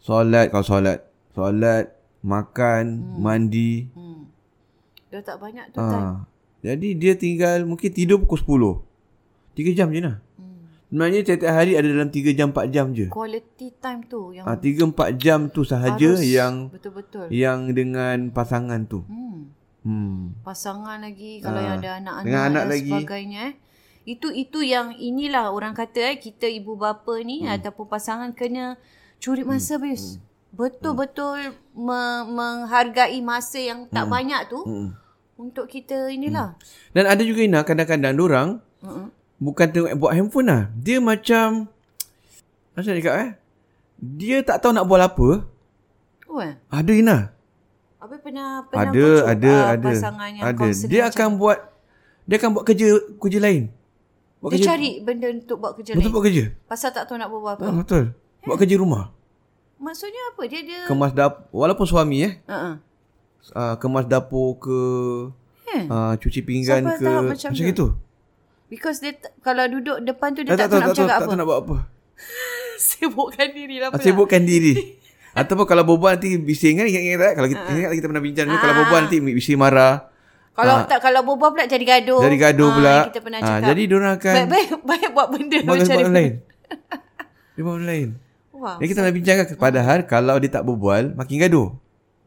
Solat. 0.00 0.48
Kalau 0.48 0.64
solat. 0.64 1.04
Solat 1.36 1.92
makan, 2.24 2.84
hmm. 3.04 3.18
mandi. 3.20 3.72
Hmm. 3.92 4.05
Dah 5.16 5.24
tak 5.24 5.40
banyak 5.40 5.72
tu 5.72 5.80
ha. 5.80 6.28
Jadi 6.60 6.88
dia 6.98 7.16
tinggal 7.16 7.64
mungkin 7.64 7.88
tidur 7.88 8.20
pukul 8.20 8.84
10. 9.54 9.72
3 9.72 9.78
jam 9.78 9.88
je 9.94 10.00
lah. 10.04 10.16
Hmm. 10.36 10.68
Sebenarnya 10.92 11.20
setiap 11.24 11.52
hari 11.54 11.72
ada 11.78 11.88
dalam 11.88 12.10
3 12.12 12.36
jam 12.36 12.48
4 12.52 12.74
jam 12.74 12.86
je. 12.92 13.06
Quality 13.08 13.68
time 13.80 14.00
tu 14.04 14.36
yang 14.36 14.44
ah 14.44 14.58
3 14.58 14.92
4 14.92 15.16
jam 15.16 15.40
tu 15.48 15.64
sahaja 15.64 16.10
yang 16.20 16.68
betul-betul 16.68 17.32
yang 17.32 17.72
dengan 17.72 18.28
pasangan 18.34 18.84
tu. 18.84 19.06
Hmm. 19.08 19.48
Hmm. 19.86 20.36
Pasangan 20.42 20.98
lagi 21.00 21.38
kalau 21.40 21.62
ha. 21.62 21.64
yang 21.64 21.74
ada 21.80 21.90
anak-anak 22.02 22.24
dengan 22.26 22.42
anak 22.50 22.64
dan 22.66 22.72
lagi. 22.74 22.92
sebagainya 22.92 23.40
eh. 23.48 23.54
Itu 24.06 24.28
itu 24.30 24.62
yang 24.62 24.94
inilah 24.94 25.50
orang 25.50 25.74
kata 25.74 26.14
eh 26.14 26.16
kita 26.18 26.46
ibu 26.50 26.74
bapa 26.74 27.16
ni 27.22 27.46
hmm. 27.46 27.56
ataupun 27.58 27.86
pasangan 27.86 28.30
kena 28.34 28.76
curi 29.22 29.46
masa 29.46 29.78
hmm. 29.78 29.82
bis. 29.86 30.18
Hmm. 30.18 30.22
Betul-betul 30.56 31.54
hmm. 31.54 31.78
me- 31.78 32.26
menghargai 32.28 33.18
masa 33.24 33.62
yang 33.62 33.88
tak 33.88 34.04
hmm. 34.04 34.12
banyak 34.12 34.42
tu. 34.50 34.60
Hmm 34.66 35.05
untuk 35.36 35.68
kita 35.68 36.08
inilah. 36.08 36.56
Hmm. 36.56 36.92
Dan 36.96 37.04
ada 37.08 37.22
juga 37.22 37.40
Ina 37.44 37.60
kadang-kadang 37.62 38.16
orang 38.20 38.48
uh-uh. 38.80 39.08
bukan 39.36 39.66
tengok 39.68 39.92
buat 40.00 40.12
handphone 40.16 40.48
lah. 40.48 40.62
Dia 40.76 40.98
macam 40.98 41.68
macam 42.76 42.92
cakap 42.92 43.14
eh. 43.20 43.30
Dia 43.96 44.44
tak 44.44 44.60
tahu 44.60 44.72
nak 44.76 44.84
buat 44.88 45.00
apa. 45.00 45.44
Oh 46.28 46.40
eh? 46.40 46.56
Ada 46.72 46.92
Ina. 46.92 47.18
Apa 48.00 48.20
pernah 48.20 48.64
pernah 48.68 48.92
ada 48.92 49.06
ada 49.28 49.52
uh, 49.52 49.64
ada. 49.76 49.88
Ada. 50.52 50.66
Dia 50.88 51.08
akan 51.08 51.28
macam... 51.36 51.40
buat 51.40 51.58
dia 52.26 52.36
akan 52.40 52.50
buat 52.56 52.64
kerja 52.64 52.88
kerja 53.20 53.38
lain. 53.40 53.62
Buat 54.40 54.50
dia 54.52 54.58
kerja, 54.60 54.68
cari 54.72 54.90
benda 55.00 55.26
untuk 55.32 55.56
buat 55.60 55.72
kerja 55.76 55.92
betul 55.96 56.00
lain. 56.00 56.12
Buat 56.16 56.24
kerja. 56.28 56.44
Pasal 56.68 56.90
tak 56.92 57.04
tahu 57.08 57.16
nak 57.20 57.28
buat 57.28 57.56
apa. 57.56 57.64
Uh, 57.64 57.76
betul. 57.80 58.04
Eh? 58.12 58.46
Buat 58.48 58.58
kerja 58.60 58.76
rumah. 58.80 59.12
Maksudnya 59.76 60.32
apa? 60.32 60.42
Dia 60.48 60.60
dia 60.64 60.80
kemas 60.88 61.12
dapur 61.12 61.52
walaupun 61.52 61.84
suami 61.84 62.24
eh. 62.24 62.34
Uh-uh 62.48 62.85
uh, 63.54 63.74
kemas 63.78 64.08
dapur 64.10 64.58
ke 64.58 64.80
yeah. 65.70 65.84
uh, 65.86 66.12
cuci 66.18 66.40
pinggan 66.42 66.82
Sampai 66.82 66.98
ke 66.98 67.06
macam, 67.06 67.50
macam 67.52 67.66
itu 67.70 67.86
because 68.66 68.98
dia 68.98 69.14
t- 69.14 69.30
kalau 69.44 69.68
duduk 69.70 70.02
depan 70.02 70.34
tu 70.34 70.42
dia 70.42 70.58
tak, 70.58 70.66
tak, 70.66 70.68
tahu 70.74 70.80
nak 70.82 70.88
bercakap 70.90 71.06
apa 71.06 71.20
tak 71.20 71.28
tahu 71.28 71.38
nak 71.38 71.46
buat 71.46 71.58
apa 71.62 71.76
sibukkan 72.90 73.48
diri 73.54 73.76
lah 73.78 73.88
uh, 73.94 74.00
sibukkan 74.02 74.42
diri 74.42 74.74
ataupun 75.40 75.66
kalau 75.68 75.84
berbual 75.84 76.16
nanti 76.16 76.34
bising 76.40 76.80
kan 76.80 76.88
ingat-ingat 76.88 77.18
tak 77.20 77.32
kalau 77.38 77.48
kita, 77.52 77.62
uh. 77.62 77.76
ingat 77.76 77.92
kita 77.94 78.06
pernah 78.08 78.24
bincang 78.24 78.46
uh. 78.50 78.58
kalau 78.58 78.74
berbual 78.82 79.00
nanti 79.06 79.18
bising 79.22 79.60
marah 79.60 80.16
kalau 80.56 80.74
uh, 80.80 80.88
tak 80.88 81.04
kalau 81.04 81.20
berbual 81.20 81.52
pula 81.52 81.68
jadi 81.68 81.84
gaduh. 81.84 82.16
Jadi 82.24 82.36
gaduh 82.40 82.72
uh, 82.72 82.74
pula. 82.80 82.96
Kita 83.12 83.20
pernah 83.20 83.40
cakap. 83.44 83.60
Uh, 83.60 83.68
jadi 83.68 83.82
dia 83.84 83.96
orang 84.00 84.12
akan 84.16 84.34
baik, 84.48 84.68
baik, 84.88 85.08
buat 85.12 85.28
benda 85.28 85.56
macam 85.60 85.84
buat 85.84 86.12
lain. 86.16 86.32
dia 87.54 87.60
buat 87.60 87.84
lain. 87.84 88.08
Wah. 88.56 88.76
Jadi 88.80 88.88
kita 88.88 89.00
nak 89.04 89.12
bincang 89.12 89.36
kan 89.36 89.46
padahal 89.60 89.98
uh. 90.00 90.06
kalau 90.08 90.34
dia 90.40 90.48
tak 90.48 90.64
berbual 90.64 91.12
makin 91.12 91.36
gaduh. 91.44 91.76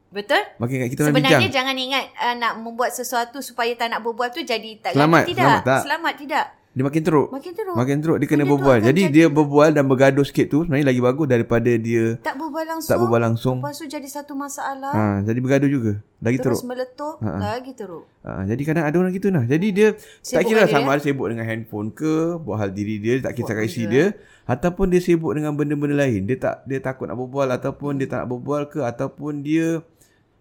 Betul? 0.10 0.42
Makin 0.58 0.90
kita 0.90 1.02
Sebenarnya 1.06 1.38
bincang. 1.38 1.54
jangan 1.54 1.76
ingat 1.78 2.04
uh, 2.18 2.36
nak 2.42 2.54
membuat 2.58 2.90
sesuatu 2.98 3.46
supaya 3.46 3.78
tak 3.78 3.94
nak 3.94 4.02
berbual 4.02 4.34
tu 4.34 4.42
jadi 4.42 4.82
tak 4.82 4.98
selamat, 4.98 5.30
tidak. 5.30 5.46
Selamat 5.46 5.62
tak? 5.62 5.82
Selamat 5.86 6.14
tidak. 6.18 6.46
Dia 6.70 6.84
makin 6.86 7.02
teruk. 7.02 7.28
Makin 7.34 7.52
teruk. 7.58 7.76
Makin 7.76 7.98
teruk 7.98 8.18
dia 8.22 8.28
kena 8.30 8.46
berbual. 8.46 8.78
Jadi 8.80 9.02
dia 9.10 9.26
berbual 9.26 9.74
dan 9.74 9.90
bergaduh 9.90 10.22
sikit 10.22 10.54
tu 10.54 10.64
sebenarnya 10.66 10.94
lagi 10.94 11.02
bagus 11.02 11.28
daripada 11.28 11.72
dia 11.76 12.16
tak 12.22 12.38
berbual 12.38 12.66
langsung. 12.66 12.92
Tak 12.94 12.98
berbual 13.02 13.22
langsung. 13.22 13.58
Lepas 13.58 13.82
tu 13.82 13.86
jadi 13.90 14.06
satu 14.06 14.34
masalah. 14.38 14.94
Ha, 14.94 15.06
jadi 15.26 15.40
bergaduh 15.42 15.70
juga. 15.70 15.94
Lagi 16.22 16.38
Terus 16.38 16.46
teruk. 16.46 16.60
Terus 16.62 16.70
meletup 16.70 17.16
ha. 17.26 17.32
lagi 17.42 17.72
teruk. 17.74 18.06
Ha, 18.22 18.46
jadi 18.46 18.62
kadang 18.64 18.86
ada 18.86 18.96
orang 19.02 19.14
gitu 19.18 19.28
nah. 19.34 19.44
Jadi 19.50 19.68
dia 19.74 19.88
sibuk 20.22 20.38
tak 20.38 20.44
kira 20.46 20.62
sama 20.70 20.90
ada 20.94 21.02
sibuk 21.02 21.28
dengan 21.30 21.46
handphone 21.50 21.90
ke, 21.90 22.38
buat 22.38 22.58
hal 22.62 22.70
diri 22.70 23.02
dia, 23.02 23.14
tak 23.18 23.34
kisah 23.34 23.58
isi 23.66 23.84
dia 23.90 24.14
ataupun 24.46 24.94
dia 24.94 25.02
sibuk 25.02 25.34
dengan 25.34 25.58
benda-benda 25.58 26.06
lain. 26.06 26.30
Dia 26.30 26.38
tak 26.38 26.56
dia 26.70 26.78
takut 26.82 27.10
nak 27.10 27.18
berbual 27.18 27.50
ataupun 27.50 27.98
dia 27.98 28.06
tak 28.06 28.24
nak 28.24 28.30
berbual 28.30 28.70
ke 28.70 28.86
ataupun 28.86 29.42
dia 29.42 29.82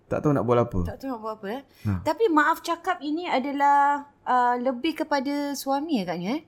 tak 0.08 0.24
tahu 0.24 0.32
nak 0.32 0.44
buat 0.48 0.58
apa. 0.64 0.80
Tak 0.88 0.96
tahu 1.04 1.08
nak 1.12 1.20
buat 1.20 1.34
apa 1.38 1.46
eh. 1.52 1.62
Ha. 1.84 1.92
Tapi 2.02 2.24
maaf 2.32 2.64
cakap 2.64 2.98
ini 3.04 3.28
adalah 3.28 4.08
uh, 4.24 4.56
lebih 4.56 5.04
kepada 5.04 5.52
suami 5.52 6.00
agaknya 6.00 6.40
eh. 6.40 6.42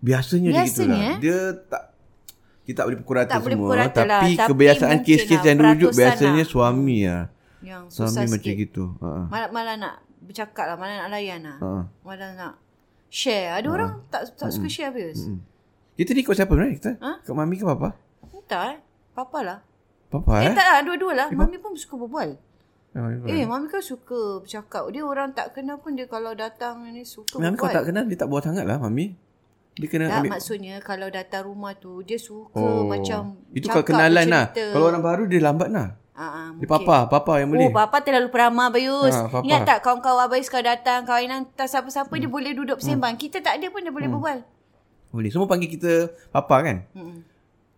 Biasanya, 0.00 0.48
Biasanya 0.54 0.64
dia 0.64 0.70
gitulah. 0.70 1.00
Eh? 1.02 1.16
Dia 1.20 1.38
tak 1.68 1.82
kita 2.70 2.76
tak 2.76 2.86
boleh 2.86 2.98
pukul 3.02 3.14
rata 3.18 3.30
tak 3.34 3.40
semua. 3.42 3.66
Boleh 3.66 3.80
rata 3.82 3.98
tapi, 3.98 4.06
lah. 4.06 4.20
tapi 4.22 4.50
kebiasaan 4.54 4.96
kes-kes 5.02 5.40
lah, 5.42 5.46
yang 5.50 5.58
rujuk 5.58 5.90
biasanya 5.90 6.42
lah. 6.46 6.46
suami 6.46 6.98
lah. 7.02 7.24
Yang 7.66 7.82
susah 7.90 8.06
suami 8.06 8.14
sikit. 8.14 8.30
macam 8.30 8.52
gitu. 8.62 8.84
Ha. 9.02 9.08
Malah-malah 9.26 9.74
nak 9.74 9.94
bercakap 10.22 10.64
lah. 10.70 10.76
Malah 10.78 10.96
nak 11.02 11.08
layan 11.10 11.40
lah. 11.42 11.58
Ha. 11.58 11.70
Malah 12.06 12.30
nak 12.38 12.52
share. 13.10 13.58
Ada 13.58 13.66
ha. 13.66 13.74
orang 13.74 13.90
tak 14.06 14.22
tak 14.38 14.50
suka 14.54 14.68
share 14.70 14.94
habis. 14.94 15.26
Hmm. 15.26 15.42
Kita 15.98 16.14
ni 16.14 16.22
ikut 16.22 16.34
siapa 16.38 16.52
sebenarnya 16.54 16.74
kita? 16.78 16.90
Ha? 17.02 17.10
Kak 17.26 17.34
mami 17.34 17.58
ke 17.58 17.66
papa? 17.66 17.98
Entah 18.30 18.62
eh. 18.70 18.78
Papa 19.18 19.38
lah. 19.42 19.58
Papa 20.06 20.32
eh? 20.38 20.48
Eh 20.48 20.54
tak 20.54 20.64
lah. 20.64 20.78
Dua-dua 20.86 21.12
lah. 21.12 21.28
Eh, 21.28 21.36
mami 21.36 21.58
pun 21.58 21.74
suka 21.74 21.98
berbual. 21.98 22.38
Oh, 22.90 23.06
eh, 23.06 23.46
Mami 23.46 23.70
kan 23.70 23.78
suka 23.78 24.42
bercakap. 24.42 24.90
Dia 24.90 25.06
orang 25.06 25.30
tak 25.30 25.54
kenal 25.54 25.78
pun 25.78 25.94
dia 25.94 26.10
kalau 26.10 26.34
datang 26.34 26.82
ni 26.90 27.06
suka 27.06 27.38
Mami 27.38 27.54
kau 27.54 27.70
tak 27.70 27.86
kenal, 27.86 28.02
dia 28.02 28.18
tak 28.18 28.26
buat 28.26 28.42
sangat 28.42 28.66
lah 28.66 28.82
Mami. 28.82 29.14
Dia 29.78 29.86
kena 29.86 30.10
tak, 30.10 30.26
ambil. 30.26 30.30
maksudnya 30.34 30.74
kalau 30.82 31.06
datang 31.06 31.46
rumah 31.46 31.78
tu, 31.78 32.02
dia 32.02 32.18
suka 32.18 32.58
oh, 32.58 32.90
macam 32.90 33.38
Itu 33.54 33.70
kalau 33.70 33.86
kenalan 33.86 34.26
lah. 34.26 34.50
Kalau 34.50 34.90
orang 34.90 35.04
baru, 35.06 35.22
dia 35.30 35.38
lambat 35.38 35.70
lah. 35.70 35.94
Uh, 36.20 36.52
dia 36.60 36.68
papa, 36.68 37.08
papa 37.08 37.40
yang 37.40 37.48
boleh. 37.48 37.70
Oh, 37.70 37.72
papa 37.72 38.04
terlalu 38.04 38.28
peramah 38.28 38.68
Bayus. 38.68 39.16
Ha, 39.16 39.40
Ingat 39.40 39.64
tak 39.64 39.78
kawan-kawan 39.86 40.28
Bayus 40.28 40.52
kalau 40.52 40.68
datang, 40.68 41.08
kawan 41.08 41.48
tak 41.56 41.70
siapa-siapa 41.70 42.12
hmm. 42.12 42.20
dia 42.20 42.28
boleh 42.28 42.52
duduk 42.52 42.76
bersembang. 42.76 43.16
Hmm. 43.16 43.22
Kita 43.22 43.40
tak 43.40 43.56
ada 43.56 43.66
pun 43.72 43.80
dia 43.80 43.88
boleh 43.88 44.04
hmm. 44.10 44.16
berbual. 44.20 44.38
Boleh. 45.16 45.30
Semua 45.32 45.48
panggil 45.48 45.70
kita 45.72 46.12
papa 46.28 46.60
kan? 46.60 46.84
Hmm. 46.92 47.24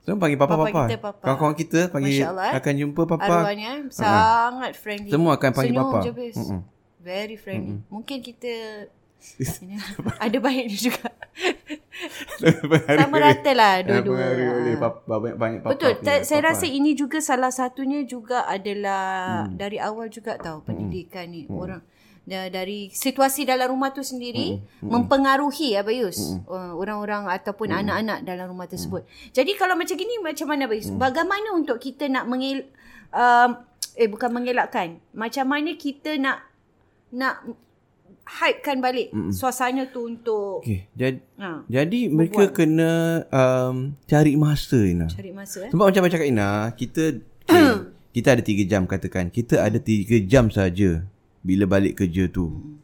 Semua 0.02 0.18
panggil 0.18 0.38
papa-papa. 0.38 0.66
Papa 0.66 0.82
kita 0.90 0.98
papa. 0.98 1.22
Kawan-kawan 1.22 1.54
kita 1.54 1.80
panggil 1.94 2.26
eh. 2.26 2.52
akan 2.58 2.74
jumpa 2.74 3.02
papa. 3.06 3.34
Arwahnya 3.46 3.72
eh. 3.86 3.94
sangat 3.94 4.72
uh-huh. 4.74 4.82
friendly. 4.82 5.10
Semua 5.14 5.30
akan 5.38 5.50
panggil 5.54 5.74
Senyum 5.78 5.86
papa. 5.86 5.98
Je, 6.02 6.10
uh-huh. 6.10 6.60
Very 6.98 7.36
friendly. 7.38 7.72
Uh-huh. 7.78 7.86
Mungkin 7.86 8.18
kita 8.18 8.54
ada 10.26 10.36
baiknya 10.42 10.78
juga. 10.90 11.06
Sama 12.98 13.16
rata 13.22 13.52
lah 13.54 13.74
dua-dua. 13.86 14.26
Banyak, 15.06 15.36
banyak 15.38 15.60
papa. 15.62 15.70
Betul. 15.78 15.90
Punya, 16.02 16.26
saya 16.26 16.42
papa. 16.42 16.48
rasa 16.50 16.66
ini 16.66 16.90
juga 16.98 17.18
salah 17.22 17.54
satunya 17.54 18.02
juga 18.02 18.42
adalah 18.50 19.46
hmm. 19.46 19.54
dari 19.54 19.78
awal 19.78 20.10
juga 20.10 20.34
tahu 20.34 20.66
pendidikan 20.66 21.30
hmm. 21.30 21.34
ni. 21.38 21.42
Orang 21.46 21.86
dari 22.22 22.86
situasi 22.94 23.42
dalam 23.42 23.74
rumah 23.74 23.90
tu 23.90 24.06
sendiri 24.06 24.62
mm-hmm. 24.62 24.86
mempengaruhi 24.86 25.74
Abayus 25.74 26.38
mm-hmm. 26.38 26.78
orang-orang 26.78 27.26
ataupun 27.26 27.74
mm-hmm. 27.74 27.82
anak-anak 27.82 28.18
dalam 28.22 28.46
rumah 28.54 28.70
tersebut. 28.70 29.02
Mm-hmm. 29.02 29.34
Jadi 29.34 29.52
kalau 29.58 29.74
macam 29.74 29.96
gini 29.98 30.14
macam 30.22 30.46
mana 30.46 30.70
Abayus? 30.70 30.86
Mm-hmm. 30.86 31.02
Bagaimana 31.02 31.48
untuk 31.58 31.82
kita 31.82 32.06
nak 32.06 32.30
mengel 32.30 32.70
um, 33.10 33.50
eh 33.98 34.06
bukan 34.06 34.30
mengelakkan. 34.30 35.02
Macam 35.10 35.50
mana 35.50 35.74
kita 35.74 36.14
nak 36.14 36.46
nak 37.10 37.42
hypekan 38.22 38.78
balik 38.78 39.10
mm-hmm. 39.10 39.34
suasana 39.34 39.90
tu 39.90 40.06
untuk 40.06 40.62
okay. 40.62 40.86
Jadi, 40.94 41.18
ha, 41.42 41.66
jadi 41.66 42.00
mereka 42.06 42.46
berbuat. 42.46 42.54
kena 42.54 42.92
um, 43.34 43.98
cari 44.06 44.38
masa 44.38 44.78
Ina. 44.78 45.10
Cari 45.10 45.34
masa 45.34 45.66
eh. 45.66 45.70
Sebab 45.74 45.90
macam 45.90 46.06
macam 46.06 46.14
cakap 46.22 46.30
Ina, 46.30 46.70
kita 46.78 47.18
okay, 47.50 47.66
kita 48.14 48.28
ada 48.38 48.42
3 48.46 48.70
jam 48.70 48.86
katakan. 48.86 49.26
Kita 49.34 49.58
ada 49.58 49.82
3 49.82 50.22
jam 50.22 50.54
saja 50.54 51.02
bila 51.42 51.64
balik 51.66 52.02
kerja 52.02 52.30
tu. 52.30 52.78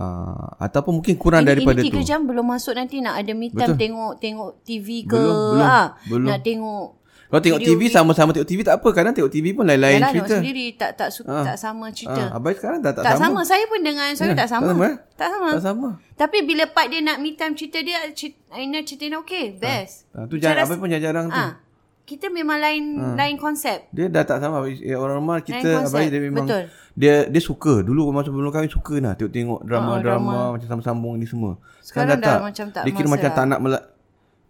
Uh, 0.00 0.48
ataupun 0.62 1.02
mungkin 1.02 1.18
kurang 1.20 1.44
ini, 1.44 1.50
daripada 1.52 1.82
ini 1.84 1.92
3 1.92 1.92
tu. 1.92 2.00
3 2.00 2.08
jam 2.08 2.20
belum 2.24 2.46
masuk 2.46 2.72
nanti 2.72 3.04
nak 3.04 3.20
ada 3.20 3.36
me 3.36 3.52
time 3.52 3.76
tengok 3.76 4.16
tengok 4.16 4.50
TV 4.64 5.04
ke 5.04 5.18
belum, 5.18 5.36
belum, 5.58 5.66
ha, 5.66 5.82
belum. 6.08 6.28
nak 6.30 6.40
tengok 6.40 6.86
kalau 7.30 7.42
tengok 7.46 7.62
TV 7.62 7.80
sama-sama 7.86 8.34
tengok 8.34 8.48
TV 8.50 8.66
tak 8.66 8.82
apa 8.82 8.88
kadang 8.90 9.14
tengok 9.14 9.30
TV 9.30 9.54
pun 9.54 9.62
lain-lain 9.62 10.02
Yalah, 10.02 10.10
cerita. 10.10 10.34
sendiri 10.42 10.66
tak 10.74 10.98
tak 10.98 11.14
suka 11.14 11.30
ha. 11.30 11.46
tak 11.46 11.56
sama 11.62 11.86
cerita. 11.94 12.22
Ha. 12.26 12.34
Abai 12.34 12.58
sekarang 12.58 12.82
tak 12.82 12.98
tak, 12.98 13.06
tak 13.06 13.22
sama. 13.22 13.38
sama. 13.38 13.40
Saya 13.46 13.64
pun 13.70 13.80
dengan 13.86 14.10
saya 14.18 14.34
ya, 14.34 14.38
tak 14.42 14.48
sama. 14.50 14.66
Tak 14.66 14.74
sama, 14.74 14.82
eh? 14.82 14.96
tak 15.14 15.28
sama. 15.30 15.48
Tak 15.54 15.62
sama. 15.62 15.88
Tapi 16.18 16.38
bila 16.42 16.64
part 16.66 16.90
dia 16.90 16.98
nak 17.06 17.22
me 17.22 17.30
time 17.38 17.54
cerita 17.54 17.78
dia 17.86 18.02
cerita, 18.18 18.42
Aina 18.50 18.82
cerita 18.82 19.14
okey 19.22 19.62
best. 19.62 20.10
Ha. 20.10 20.26
Ha. 20.26 20.26
tu 20.26 20.42
jarang 20.42 20.66
abai 20.66 20.76
pun 20.82 20.90
jarang 20.90 21.26
tu. 21.30 21.69
Kita 22.10 22.26
memang 22.26 22.58
lain 22.58 22.98
ha. 22.98 23.14
lain 23.14 23.38
konsep. 23.38 23.86
Dia 23.94 24.10
dah 24.10 24.26
tak 24.26 24.42
sama 24.42 24.66
ya, 24.66 24.98
orang 24.98 25.22
rumah 25.22 25.38
kita 25.38 25.86
abai 25.86 26.10
dia 26.10 26.18
memang 26.18 26.42
Betul. 26.42 26.66
dia 26.98 27.30
dia 27.30 27.38
suka 27.38 27.86
dulu 27.86 28.10
masa 28.10 28.34
sebelum 28.34 28.50
kahwin 28.50 28.66
suka 28.66 28.98
lah 28.98 29.14
tengok-tengok 29.14 29.62
drama-drama 29.62 30.34
oh, 30.34 30.48
macam 30.58 30.66
sambung-sambung 30.66 31.14
ni 31.22 31.30
semua. 31.30 31.62
Sekarang, 31.78 32.18
Sekarang 32.18 32.18
dah, 32.18 32.34
tak. 32.34 32.40
macam 32.42 32.66
tak. 32.74 32.82
Dia 32.82 32.92
kira 32.98 33.06
macam 33.06 33.30
tak 33.30 33.44
nak 33.46 33.58
mela- 33.62 33.86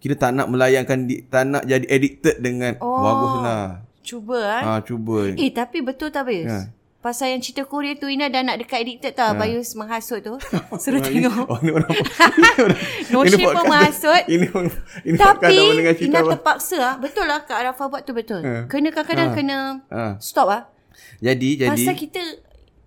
kira 0.00 0.14
tak 0.16 0.30
nak 0.32 0.46
melayankan 0.48 0.98
di, 1.04 1.14
tak 1.28 1.42
nak 1.44 1.62
jadi 1.68 1.84
addicted 1.84 2.36
dengan 2.40 2.72
oh, 2.80 3.04
bagus 3.04 3.34
lah. 3.44 3.64
Cuba 4.00 4.38
eh. 4.40 4.62
Ha, 4.64 4.80
cuba. 4.80 5.16
Eh 5.36 5.50
tapi 5.52 5.84
betul 5.84 6.08
tak 6.08 6.24
Bayus? 6.24 6.48
Ya. 6.48 6.60
Pasal 7.00 7.32
yang 7.32 7.40
cerita 7.40 7.64
Korea 7.64 7.96
tu 7.96 8.12
Ina 8.12 8.28
dah 8.28 8.44
nak 8.44 8.60
dekat 8.60 8.84
addicted 8.84 9.16
tau 9.16 9.32
ha. 9.32 9.38
Bayus 9.40 9.72
menghasut 9.72 10.20
tu 10.20 10.36
Suruh 10.84 11.00
tengok 11.00 11.48
oh, 11.48 11.56
ini 11.64 11.72
orang, 11.72 11.96
No 13.08 13.24
shape 13.24 13.56
pun 13.56 13.64
menghasut 13.64 14.24
ini, 14.28 14.46
ini 15.08 15.16
Tapi 15.16 15.56
Ina 16.04 16.20
apa? 16.20 16.36
terpaksa 16.36 16.76
lah. 16.76 16.94
Betul 17.00 17.24
lah 17.24 17.40
Kak 17.48 17.56
Arafah 17.56 17.88
buat 17.88 18.04
tu 18.04 18.12
betul 18.12 18.44
ha. 18.44 18.68
Kena 18.68 18.92
kadang-kadang 18.92 19.32
ha. 19.32 19.36
kena 19.36 19.58
ha. 19.88 20.04
Stop 20.20 20.52
lah 20.52 20.68
Jadi 21.24 21.64
jadi 21.64 21.72
Pasal 21.72 21.96
kita 21.96 22.20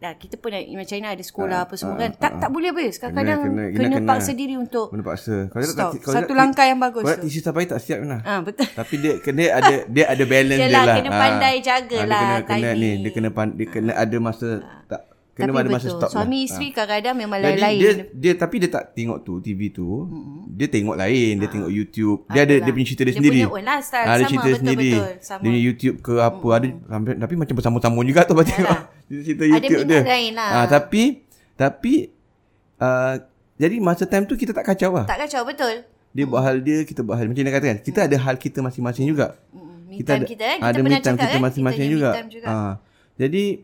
dah 0.03 0.13
kita 0.19 0.35
pun 0.35 0.51
macam 0.51 0.95
Ina 0.99 1.15
ada 1.15 1.23
sekolah 1.23 1.57
uh, 1.63 1.65
apa 1.65 1.73
semua 1.79 1.95
uh, 1.95 1.99
kan. 2.03 2.11
Tak 2.19 2.31
uh, 2.35 2.39
tak 2.43 2.49
boleh 2.51 2.69
habis. 2.75 2.99
Kadang-kadang 2.99 3.39
kena, 3.39 3.63
kena, 3.63 3.63
kena, 3.71 3.95
kena, 3.95 4.09
paksa 4.11 4.31
diri 4.35 4.55
untuk 4.59 4.91
kena 4.91 5.03
paksa. 5.07 5.35
Kalau 5.47 5.63
stop. 5.63 5.79
Tak, 5.79 6.01
kalau 6.03 6.15
Satu 6.19 6.33
tak, 6.35 6.39
langkah 6.43 6.65
yang 6.67 6.79
bagus 6.83 7.03
kalau 7.07 7.23
tu. 7.23 7.27
Kalau 7.31 7.55
tak 7.63 7.67
tak 7.71 7.79
siap 7.79 7.97
Ina. 8.03 8.17
Ah 8.27 8.39
betul. 8.43 8.67
Tapi 8.67 8.95
dia 8.99 9.13
kena 9.23 9.43
ada 9.55 9.75
dia 9.95 10.05
ada 10.11 10.23
balance 10.27 10.59
Yalah, 10.59 10.83
dia 10.83 10.83
lah. 10.83 10.95
kena 10.99 11.11
pandai 11.15 11.55
ha. 11.55 11.63
jagalah 11.63 12.19
ha, 12.19 12.27
dia 12.27 12.43
kena, 12.43 12.59
kena 12.67 12.69
ni, 12.75 12.91
dia 12.99 13.11
kena 13.15 13.29
dia 13.55 13.67
kena 13.71 13.91
ada 13.95 14.17
masa 14.19 14.49
tak 14.91 15.01
Kena 15.33 15.49
tapi 15.49 15.65
ada 15.65 15.69
masa 15.73 15.87
betul. 15.89 15.97
stop 15.97 16.09
Suami 16.13 16.29
lah. 16.29 16.45
isteri 16.45 16.67
ha. 16.69 16.73
kadang-kadang 16.77 17.15
memang 17.17 17.39
lain-lain. 17.41 17.79
Dia, 17.81 17.91
dia, 18.13 18.33
tapi 18.37 18.55
dia 18.61 18.69
tak 18.69 18.93
tengok 18.93 19.25
tu 19.25 19.41
TV 19.41 19.73
tu. 19.73 20.05
Mm-hmm. 20.05 20.37
Dia 20.53 20.67
tengok 20.69 20.93
lain. 20.93 21.31
Dia 21.41 21.47
ha. 21.49 21.53
tengok 21.57 21.71
YouTube. 21.73 22.19
Dia 22.29 22.45
Adalah. 22.45 22.53
ada 22.53 22.65
dia 22.69 22.71
punya 22.77 22.85
cerita 22.85 23.01
dia, 23.01 23.09
dia 23.09 23.17
sendiri. 23.17 23.39
Dia 23.41 23.49
punya 23.49 23.57
own 23.57 23.65
lah 23.65 23.79
style. 23.81 24.05
Ha, 24.05 24.11
dia 24.13 24.25
cerita 24.29 24.45
betul, 24.45 24.59
sendiri. 24.61 24.91
Betul, 24.93 25.13
sama. 25.25 25.41
Dia 25.41 25.57
YouTube 25.57 25.97
ke 26.05 26.13
apa. 26.21 26.37
Mm-hmm. 26.37 26.53
Ada, 26.53 26.67
sampai, 26.85 27.13
tapi 27.17 27.33
macam 27.33 27.53
bersambung-sambung 27.57 28.05
juga 28.05 28.21
tu. 28.29 28.33
Tengok. 28.37 28.79
Cerita 29.09 29.43
YouTube 29.43 29.83
ada 29.83 29.89
dia. 29.89 30.01
Ada 30.01 30.11
lain 30.13 30.31
lah. 30.35 30.49
Ha, 30.49 30.65
tapi, 30.69 31.03
tapi, 31.55 31.93
uh, 32.79 33.15
jadi 33.59 33.75
masa 33.79 34.03
time 34.07 34.25
tu 34.25 34.35
kita 34.39 34.51
tak 34.55 34.65
kacau 34.69 34.93
lah. 34.95 35.05
Tak 35.05 35.27
kacau, 35.27 35.43
betul. 35.47 35.83
Dia 36.13 36.25
buat 36.29 36.41
hal 36.45 36.61
dia, 36.61 36.85
kita 36.85 37.01
buat 37.01 37.17
hal. 37.17 37.25
Macam 37.27 37.41
dia 37.41 37.53
katakan. 37.53 37.77
Kita 37.81 37.99
ada 38.05 38.17
hal 38.17 38.35
kita 38.37 38.61
masing-masing 38.61 39.05
juga. 39.09 39.37
Kita 39.93 40.17
ada, 40.17 40.25
kita, 40.25 40.43
eh? 40.45 40.57
kita 40.57 40.69
ada 40.73 40.79
me 40.81 40.89
time 40.97 41.17
kita 41.21 41.37
kan? 41.37 41.41
masing-masing 41.41 41.87
juga. 41.89 42.09
Ha. 42.49 42.81
Jadi, 43.17 43.61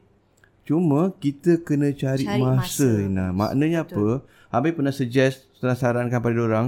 Cuma 0.69 1.09
kita 1.17 1.57
kena 1.65 1.89
cari, 1.97 2.29
cari 2.29 2.37
masa, 2.37 2.61
masa. 2.85 2.89
Ina. 3.01 3.33
Maknanya 3.33 3.89
Betul. 3.89 4.21
apa? 4.21 4.53
Habis 4.53 4.71
pernah 4.77 4.93
suggest, 4.93 5.49
pernah 5.57 5.73
sarankan 5.73 6.21
pada 6.21 6.37
orang 6.45 6.67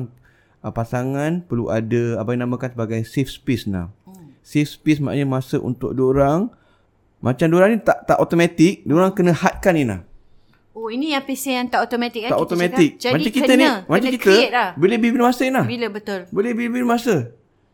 uh, 0.66 0.74
pasangan 0.74 1.46
perlu 1.46 1.70
ada 1.70 2.18
apa 2.18 2.34
yang 2.34 2.50
namakan 2.50 2.74
sebagai 2.74 3.06
safe 3.06 3.30
space 3.30 3.70
nah. 3.70 3.94
Hmm. 4.10 4.34
Safe 4.42 4.66
space 4.66 4.98
maknanya 5.06 5.30
masa 5.30 5.62
untuk 5.62 5.94
orang 5.94 6.50
macam 7.22 7.46
orang 7.54 7.70
ni 7.74 7.80
tak 7.86 8.04
tak 8.10 8.18
automatik, 8.18 8.82
orang 8.90 9.14
kena 9.14 9.32
hadkan 9.32 9.78
Ina. 9.78 9.98
Oh 10.74 10.90
ini 10.90 11.14
yang 11.14 11.22
PC 11.22 11.54
yang 11.54 11.70
tak 11.70 11.86
automatik 11.86 12.26
kan? 12.26 12.32
Tak 12.34 12.42
automatik. 12.42 12.92
Jadi 12.98 13.14
macam 13.14 13.32
kita 13.32 13.54
kena, 13.54 13.62
ni, 13.62 13.68
macam 13.86 14.10
kita 14.18 14.34
lah. 14.50 14.70
boleh 14.74 14.98
bibir 14.98 15.22
masa 15.22 15.42
Ina. 15.46 15.62
Bila 15.62 15.88
betul? 15.94 16.20
Boleh 16.34 16.52
bibir 16.58 16.84
masa. 16.84 17.16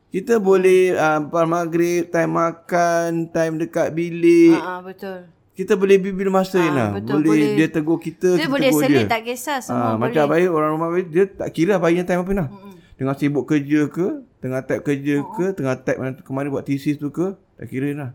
Kita 0.08 0.40
boleh 0.40 0.96
uh, 0.96 1.20
maghrib, 1.48 2.12
time 2.12 2.32
makan, 2.32 3.28
time 3.32 3.54
dekat 3.60 3.92
bilik. 3.92 4.56
Ha, 4.56 4.80
betul 4.84 5.38
kita 5.58 5.74
boleh 5.74 5.98
bibir 5.98 6.30
masa 6.30 6.62
ha, 6.62 6.70
lah. 6.70 6.90
Betul, 7.02 7.26
boleh, 7.26 7.30
boleh 7.34 7.50
dia 7.58 7.68
tegur 7.74 7.98
kita, 7.98 8.38
dia 8.38 8.46
kita 8.46 8.54
boleh 8.54 8.70
selit, 8.78 9.10
tak 9.10 9.26
kisah 9.26 9.58
semua 9.58 9.82
ha, 9.82 9.90
boleh. 9.98 10.14
Macam 10.14 10.24
baik 10.30 10.50
orang 10.54 10.70
rumah 10.78 10.90
baik, 10.94 11.08
dia 11.10 11.26
tak 11.26 11.50
kira 11.50 11.82
baiknya 11.82 12.06
time 12.06 12.22
apa 12.22 12.32
nak. 12.38 12.48
Hmm. 12.54 12.78
Tengah 13.02 13.16
sibuk 13.18 13.50
kerja 13.50 13.90
ke, 13.90 14.22
tengah 14.38 14.62
type 14.62 14.86
kerja 14.86 15.16
oh. 15.18 15.34
ke, 15.34 15.46
tengah 15.58 15.82
type 15.82 15.98
mana 15.98 16.14
kemana 16.22 16.54
buat 16.54 16.62
thesis 16.62 17.02
tu 17.02 17.10
ke, 17.10 17.34
tak 17.58 17.74
kira 17.74 17.90
lah. 17.98 18.14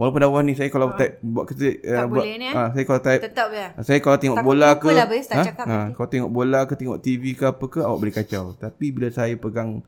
Walaupun 0.00 0.18
dah 0.24 0.32
ni 0.40 0.56
saya 0.56 0.72
kalau 0.72 0.88
ha. 0.88 0.96
type 0.96 1.20
buat 1.20 1.44
kerja 1.44 1.68
tak 1.76 1.92
uh, 1.92 2.08
boleh 2.08 2.40
ni 2.40 2.48
ha, 2.48 2.72
saya 2.72 2.84
kalau 2.88 3.00
type 3.04 3.20
tetap 3.20 3.48
ya. 3.52 3.68
Saya 3.84 3.98
kalau 4.00 4.16
tengok 4.16 4.38
tak 4.40 4.46
bola 4.48 4.70
ke 4.80 4.88
lah, 4.88 5.04
bes, 5.04 5.28
ha? 5.28 5.42
ha, 5.44 5.78
kalau 5.92 6.08
tengok 6.08 6.30
bola 6.32 6.60
ke 6.64 6.72
tengok 6.80 6.98
TV 7.04 7.36
ke 7.36 7.44
apa 7.44 7.64
ke 7.68 7.84
awak 7.84 7.98
boleh 8.00 8.14
kacau. 8.16 8.56
Tapi 8.56 8.86
bila 8.96 9.12
saya 9.12 9.36
pegang 9.36 9.84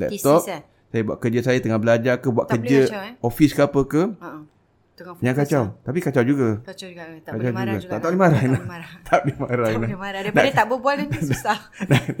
laptop, 0.00 0.40
Thesis, 0.40 0.56
eh? 0.56 0.62
saya 0.64 1.02
buat 1.04 1.18
kerja 1.20 1.40
saya 1.44 1.58
tengah 1.60 1.76
belajar 1.76 2.24
ke 2.24 2.32
buat 2.32 2.48
tak 2.48 2.64
kerja 2.64 2.80
kacau, 2.88 3.02
eh? 3.04 3.14
office 3.20 3.52
ke 3.52 3.60
apa 3.60 3.80
ke. 3.84 4.02
Ha 4.16 4.59
tengah 5.00 5.16
Yang 5.24 5.36
kacau. 5.40 5.62
Lah. 5.64 5.84
Tapi 5.88 5.98
kacau 6.04 6.22
juga. 6.28 6.48
Kacau 6.60 6.86
juga. 6.92 7.02
Tak 7.08 7.16
kacau 7.16 7.32
boleh 7.40 7.52
marah 7.56 7.72
juga. 7.72 7.80
juga. 7.80 7.90
Tak, 7.90 7.98
tak 7.98 8.08
boleh 8.08 8.20
marah. 8.20 8.40
Tak 8.40 8.44
boleh 8.44 8.66
marah. 8.74 8.90
tak 9.00 9.18
boleh 9.20 9.36
marah. 9.40 9.64
Tak 9.64 9.80
boleh 9.80 9.96
marah. 9.96 10.20
Daripada 10.20 10.50
tak 10.52 10.66
berbual 10.68 10.94
nanti 11.00 11.18
susah. 11.32 11.58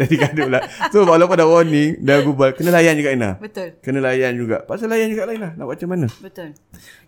Jadi 0.00 0.14
gaduh 0.16 0.44
pula. 0.48 0.60
So 0.88 0.98
walaupun 1.04 1.34
ada 1.36 1.46
warning, 1.46 1.90
dah 2.00 2.16
berbual. 2.24 2.50
Kena 2.56 2.70
layan 2.72 2.94
juga 2.96 3.10
Ina. 3.12 3.30
Betul. 3.36 3.68
Kena 3.84 3.98
layan 4.00 4.32
juga. 4.40 4.56
Pasal 4.64 4.88
layan 4.88 5.08
juga 5.12 5.22
lah 5.28 5.34
Ina. 5.36 5.48
Nak 5.60 5.64
buat 5.68 5.76
macam 5.76 5.88
mana? 5.92 6.06
Betul. 6.24 6.48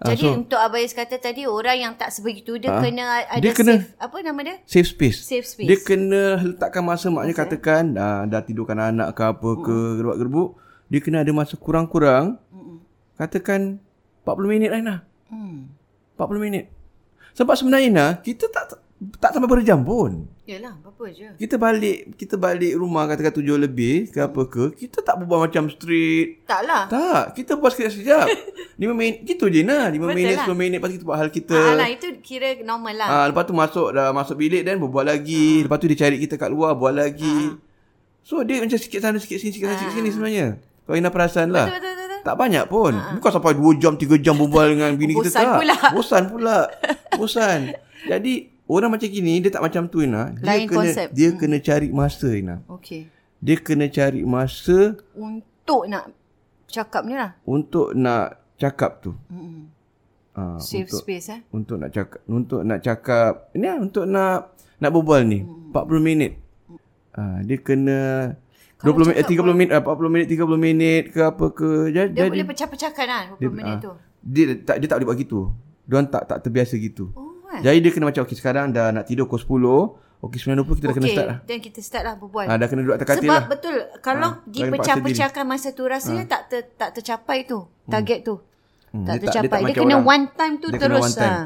Ah, 0.01 0.07
Jadi 0.13 0.25
so, 0.29 0.37
untuk 0.37 0.61
Abayus 0.61 0.93
kata 0.93 1.17
tadi, 1.17 1.43
orang 1.49 1.77
yang 1.81 1.93
tak 1.97 2.13
sebegitu, 2.13 2.61
dia 2.61 2.69
uh, 2.69 2.85
kena 2.85 3.25
ada 3.25 3.41
dia 3.41 3.53
kena, 3.57 3.81
safe. 3.81 3.89
Apa 3.97 4.17
nama 4.21 4.41
dia? 4.45 4.57
Safe 4.69 4.89
space. 4.89 5.19
Safe 5.25 5.47
space. 5.49 5.69
Dia 5.69 5.79
kena 5.81 6.23
letakkan 6.45 6.85
masa. 6.85 7.09
Maknanya 7.09 7.33
okay. 7.33 7.45
katakan, 7.49 7.83
dah, 7.97 8.29
dah 8.29 8.41
tidurkan 8.45 8.77
anak 8.77 9.17
ke 9.17 9.23
apa 9.25 9.51
ke, 9.61 9.73
mm. 9.73 9.95
gerbuk-gerbuk. 10.01 10.51
Dia 10.93 11.01
kena 11.01 11.25
ada 11.25 11.33
masa 11.33 11.57
kurang-kurang. 11.57 12.37
Katakan 13.17 13.79
40 14.25 14.51
minit 14.51 14.69
lah 14.73 14.81
Ina. 14.81 14.97
Hmm. 15.33 15.73
40 16.21 16.39
minit. 16.39 16.69
Sebab 17.33 17.57
sebenarnya 17.57 17.89
Ina, 17.89 18.07
kita 18.21 18.47
tak 18.53 18.85
tak 19.19 19.35
sampai 19.35 19.51
berjam 19.51 19.83
pun. 19.83 20.31
Yalah, 20.47 20.79
apa 20.79 21.05
je. 21.11 21.27
Kita 21.39 21.59
balik, 21.59 22.15
kita 22.15 22.39
balik 22.39 22.75
rumah 22.79 23.07
katakan 23.11 23.35
tujuh 23.35 23.59
lebih 23.59 24.11
ke 24.11 24.23
apa 24.23 24.43
ke, 24.47 24.75
kita 24.79 25.03
tak 25.03 25.19
berbual 25.23 25.51
macam 25.51 25.67
street. 25.67 26.47
Taklah. 26.47 26.87
Tak, 26.87 27.35
kita 27.35 27.59
buat 27.59 27.75
sekejap-sekejap. 27.75 28.27
5 28.79 28.83
minit, 29.01 29.27
gitu 29.27 29.51
je 29.51 29.67
nah. 29.67 29.91
5 29.91 29.99
Betul 29.99 30.15
minit, 30.15 30.37
lah. 30.39 30.47
10 30.47 30.55
minit, 30.55 30.79
lepas 30.79 30.91
kita 30.95 31.05
buat 31.07 31.19
hal 31.19 31.31
kita. 31.35 31.59
Alah, 31.59 31.91
itu 31.91 32.07
kira 32.23 32.59
normal 32.63 32.95
lah. 32.95 33.09
Ah, 33.11 33.25
lepas 33.27 33.43
tu 33.47 33.55
masuk, 33.55 33.89
dah 33.91 34.15
masuk 34.15 34.39
bilik 34.39 34.63
dan 34.63 34.79
berbual 34.79 35.07
lagi. 35.07 35.63
Ha. 35.63 35.65
Lepas 35.67 35.79
tu 35.83 35.87
dia 35.91 35.99
cari 35.99 36.17
kita 36.23 36.35
kat 36.39 36.51
luar, 36.51 36.79
buat 36.79 36.95
lagi. 36.95 37.55
Ha. 37.55 37.59
So, 38.23 38.47
dia 38.47 38.63
macam 38.63 38.79
sikit 38.79 39.03
sana, 39.03 39.19
sikit 39.19 39.43
sini, 39.43 39.51
sikit 39.51 39.67
sana, 39.67 39.79
ha. 39.79 39.83
sikit 39.83 39.95
sini 39.99 40.09
sebenarnya. 40.15 40.47
Kalau 40.87 40.97
Ina 40.99 41.11
perasan 41.11 41.51
lah. 41.51 41.67
Betul, 41.67 41.79
betul, 41.79 41.95
betul. 41.95 42.02
Tak 42.23 42.35
banyak 42.39 42.65
pun. 42.71 42.95
Ha. 42.95 43.19
Bukan 43.19 43.31
sampai 43.35 43.55
2 43.59 43.83
jam, 43.83 43.95
3 43.99 44.23
jam 44.23 44.39
berbual 44.39 44.79
dengan 44.79 44.95
bini 44.95 45.13
kita 45.19 45.31
tak. 45.31 45.59
Pula. 45.59 45.77
Bosan 45.91 46.23
pula. 46.31 46.59
Bosan. 47.19 47.75
Jadi 48.07 48.51
orang 48.71 48.91
macam 48.95 49.09
gini 49.11 49.43
dia 49.43 49.51
tak 49.51 49.63
macam 49.63 49.91
tu 49.91 50.03
Ina. 50.03 50.33
Dia 50.39 50.47
Lain 50.47 50.67
kena 50.71 50.79
konsep. 50.87 51.09
dia 51.11 51.29
hmm. 51.31 51.39
kena 51.39 51.57
cari 51.59 51.89
masa 51.91 52.29
Ina. 52.31 52.57
Okey. 52.71 53.03
Dia 53.43 53.57
kena 53.59 53.87
cari 53.91 54.23
masa 54.23 54.79
untuk 55.19 55.91
nak 55.91 56.15
cakap 56.71 57.03
ni 57.05 57.15
lah. 57.19 57.35
Untuk 57.43 57.93
nak 57.93 58.55
cakap 58.57 59.03
tu. 59.03 59.13
Hmm. 59.27 59.69
Ha, 60.33 60.57
Save 60.57 60.89
untuk, 60.89 61.05
space 61.05 61.29
eh. 61.29 61.41
Untuk 61.53 61.77
nak 61.77 61.91
cakap 61.93 62.21
untuk 62.25 62.61
nak 62.65 62.81
cakap 62.81 63.53
ini 63.53 63.67
lah, 63.69 63.79
untuk 63.83 64.05
nak 64.09 64.57
nak 64.81 64.91
berbual 64.91 65.23
ni 65.27 65.45
hmm. 65.45 65.75
40 65.75 66.01
minit. 66.01 66.33
Ha, 67.13 67.45
dia 67.45 67.59
kena 67.61 67.99
20 68.83 69.15
minit, 69.15 69.25
30 69.31 69.55
minit, 69.55 69.71
40 69.79 70.11
minit, 70.11 70.27
30 70.27 70.59
minit 70.59 71.03
ke 71.15 71.21
apa 71.23 71.47
ke. 71.55 71.69
Jadi, 71.95 72.09
dia 72.11 72.27
jadi, 72.27 72.31
boleh 72.35 72.49
pecah-pecahkan 72.51 73.07
lah 73.07 73.23
20 73.35 73.41
dia, 73.41 73.49
minit 73.51 73.77
uh, 73.79 73.81
tu. 73.81 73.93
Dia 74.23 74.45
tak 74.63 74.77
dia 74.83 74.87
tak 74.91 74.97
boleh 74.99 75.09
buat 75.09 75.19
gitu. 75.23 75.41
Dia 75.87 76.03
tak 76.11 76.23
tak 76.27 76.39
terbiasa 76.43 76.75
gitu. 76.79 77.15
Oh, 77.15 77.47
eh. 77.55 77.63
Jadi 77.63 77.79
dia 77.79 77.91
kena 77.95 78.11
macam 78.11 78.23
okey 78.27 78.37
sekarang 78.39 78.75
dah 78.75 78.91
nak 78.91 79.07
tidur 79.07 79.31
pukul 79.31 79.99
10. 80.03 80.03
Okey 80.23 80.39
9.20 80.39 80.79
kita 80.79 80.87
dah 80.87 80.95
kena 80.95 81.09
start 81.11 81.27
lah. 81.27 81.39
Dan 81.43 81.59
kita 81.59 81.81
start 81.83 82.05
lah 82.07 82.15
berbual. 82.15 82.47
Ha, 82.47 82.55
dah 82.55 82.67
kena 82.71 82.81
duduk 82.87 82.95
atas 82.95 83.09
katil 83.11 83.27
Sebab 83.27 83.43
lah. 83.43 83.45
betul. 83.51 83.77
Kalau 83.99 84.31
ha, 84.39 84.47
dipecah-pecahkan 84.47 85.45
masa 85.47 85.69
tu 85.75 85.83
rasanya 85.83 86.25
ha. 86.27 86.31
tak 86.31 86.43
ter, 86.47 86.61
tak 86.79 86.91
tercapai 86.95 87.39
tu. 87.43 87.59
Hmm. 87.67 87.91
Target 87.91 88.19
tu. 88.23 88.35
Hmm. 88.95 89.03
Tak 89.03 89.15
dia 89.19 89.23
tercapai. 89.27 89.51
Tak, 89.51 89.61
dia, 89.67 89.75
dia 89.75 89.83
kena 89.83 89.95
orang, 89.99 90.07
one 90.07 90.25
time 90.39 90.55
tu 90.63 90.69
dia 90.71 90.79
terus. 90.79 91.07
Kena 91.11 91.19
time. 91.19 91.35
Ha. 91.35 91.43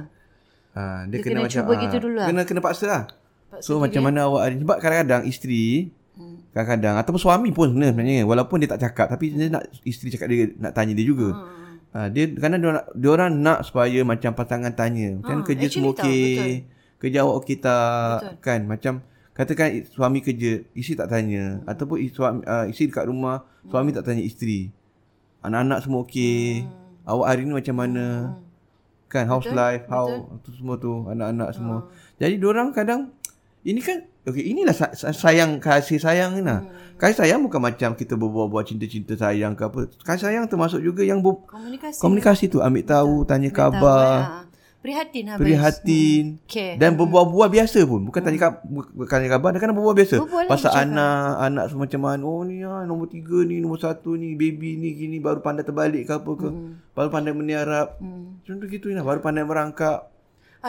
Ha, 0.77 0.85
dia, 1.09 1.09
dia 1.09 1.18
kena, 1.25 1.33
kena 1.33 1.40
macam, 1.49 1.61
cuba 1.64 1.72
ha, 1.72 1.83
gitu 1.88 1.96
dulu 2.05 2.16
lah. 2.20 2.27
Kena, 2.29 2.40
kena 2.44 2.61
paksa 2.61 2.85
lah. 2.85 3.03
Paksa 3.49 3.64
so 3.64 3.81
macam 3.81 4.01
dia. 4.05 4.09
mana 4.12 4.18
awak 4.29 4.42
hari 4.44 4.55
Sebab 4.61 4.77
kadang-kadang 4.77 5.22
isteri 5.25 5.64
Kadang-kadang 6.57 6.97
ataupun 6.97 7.21
suami 7.21 7.53
pun 7.53 7.69
sebenarnya 7.69 8.25
walaupun 8.25 8.64
dia 8.64 8.73
tak 8.73 8.81
cakap 8.88 9.12
tapi 9.12 9.29
dia 9.29 9.53
nak 9.53 9.69
isteri 9.85 10.09
cakap 10.09 10.33
dia 10.33 10.49
nak 10.57 10.73
tanya 10.73 10.97
dia 10.97 11.05
juga. 11.05 11.37
Hmm. 11.37 11.53
Ha, 11.92 12.09
dia 12.09 12.33
kerana 12.33 12.57
dia, 12.57 12.81
dia 12.97 13.11
orang 13.12 13.33
nak 13.45 13.69
supaya 13.69 14.01
macam 14.09 14.33
pasangan 14.33 14.73
tanya. 14.73 15.21
Macam 15.21 15.45
hmm. 15.45 15.47
kerja 15.53 15.66
semua 15.69 15.92
okey. 15.92 16.64
Kerja 16.97 17.29
awak 17.29 17.45
okey 17.45 17.61
tak? 17.61 18.16
Betul. 18.25 18.33
Kan 18.40 18.61
macam 18.73 18.92
katakan 19.37 19.85
suami 19.85 20.25
kerja, 20.25 20.64
isteri 20.73 20.97
tak 20.97 21.12
tanya 21.12 21.61
hmm. 21.61 21.69
ataupun 21.69 21.97
suami 22.09 22.40
uh, 22.49 22.64
isteri 22.73 22.88
dekat 22.88 23.05
rumah, 23.05 23.45
suami 23.69 23.92
hmm. 23.92 23.97
tak 24.01 24.05
tanya 24.09 24.25
isteri. 24.25 24.73
Anak-anak 25.45 25.79
semua 25.85 26.09
okey. 26.09 26.64
Hmm. 26.64 27.05
Awak 27.05 27.27
hari 27.29 27.42
ni 27.45 27.53
macam 27.53 27.77
mana? 27.77 28.07
Hmm. 28.33 28.45
Kan 29.12 29.29
house 29.29 29.45
Betul. 29.45 29.61
life, 29.61 29.85
how 29.92 30.09
Betul. 30.09 30.40
tu 30.40 30.51
semua 30.57 30.75
tu, 30.81 31.05
anak-anak 31.05 31.49
semua. 31.53 31.85
Hmm. 31.85 32.16
Jadi 32.16 32.35
dia 32.40 32.49
orang 32.49 32.69
kadang 32.73 33.12
ini 33.67 33.83
kan 33.83 34.07
Okey, 34.27 34.43
inilah 34.43 34.75
sayang 35.15 35.63
kasih 35.63 36.03
sayang 36.03 36.35
ni 36.35 36.43
lah. 36.43 36.67
Hmm. 36.67 36.99
Kasih 36.99 37.23
sayang 37.23 37.47
bukan 37.47 37.63
macam 37.63 37.95
kita 37.95 38.19
berbual-bual 38.19 38.67
cinta-cinta 38.67 39.15
sayang 39.15 39.55
ke 39.55 39.63
apa. 39.63 39.87
Kasih 40.03 40.27
sayang 40.27 40.51
termasuk 40.51 40.83
juga 40.83 41.07
yang 41.07 41.23
komunikasi. 41.23 42.03
Komunikasi 42.03 42.51
tu 42.51 42.59
ambil 42.59 42.83
tahu, 42.83 43.23
Betul. 43.23 43.31
tanya 43.31 43.49
ambil 43.55 43.59
khabar. 43.63 44.19
Tahu, 44.19 44.43
ya. 44.43 44.45
Prihatin 44.83 45.25
habis. 45.31 45.43
Prihatin. 45.47 46.25
Hmm. 46.27 46.47
Okay. 46.51 46.73
Dan 46.75 46.99
berbual-bual 46.99 47.47
biasa 47.55 47.87
pun. 47.87 48.03
Bukan 48.11 48.19
hmm. 48.19 48.27
tanya 48.27 48.39
khabar, 48.43 48.61
bukan 48.67 49.15
tanya 49.15 49.31
khabar, 49.31 49.51
kan 49.63 49.71
berbual 49.79 49.95
biasa. 49.95 50.17
Berbual 50.19 50.47
Pasal 50.51 50.73
anak, 50.75 51.27
anak 51.47 51.65
semua 51.71 51.83
macam 51.87 52.03
mana. 52.03 52.23
Oh 52.27 52.43
ni 52.43 52.67
lah, 52.67 52.83
nombor 52.83 53.07
tiga 53.07 53.39
ni, 53.47 53.63
nombor 53.63 53.79
satu 53.79 54.19
ni, 54.19 54.35
baby 54.35 54.75
ni, 54.75 54.99
gini, 54.99 55.23
baru 55.23 55.39
pandai 55.39 55.63
terbalik 55.63 56.03
ke 56.03 56.19
apa 56.19 56.31
ke. 56.35 56.49
Hmm. 56.51 56.83
Baru 56.99 57.15
pandai 57.15 57.31
meniarap. 57.31 58.03
Hmm. 58.03 58.43
Contoh 58.43 58.67
gitu 58.67 58.91
lah, 58.91 59.07
baru 59.07 59.23
pandai 59.23 59.47
merangkak. 59.47 60.16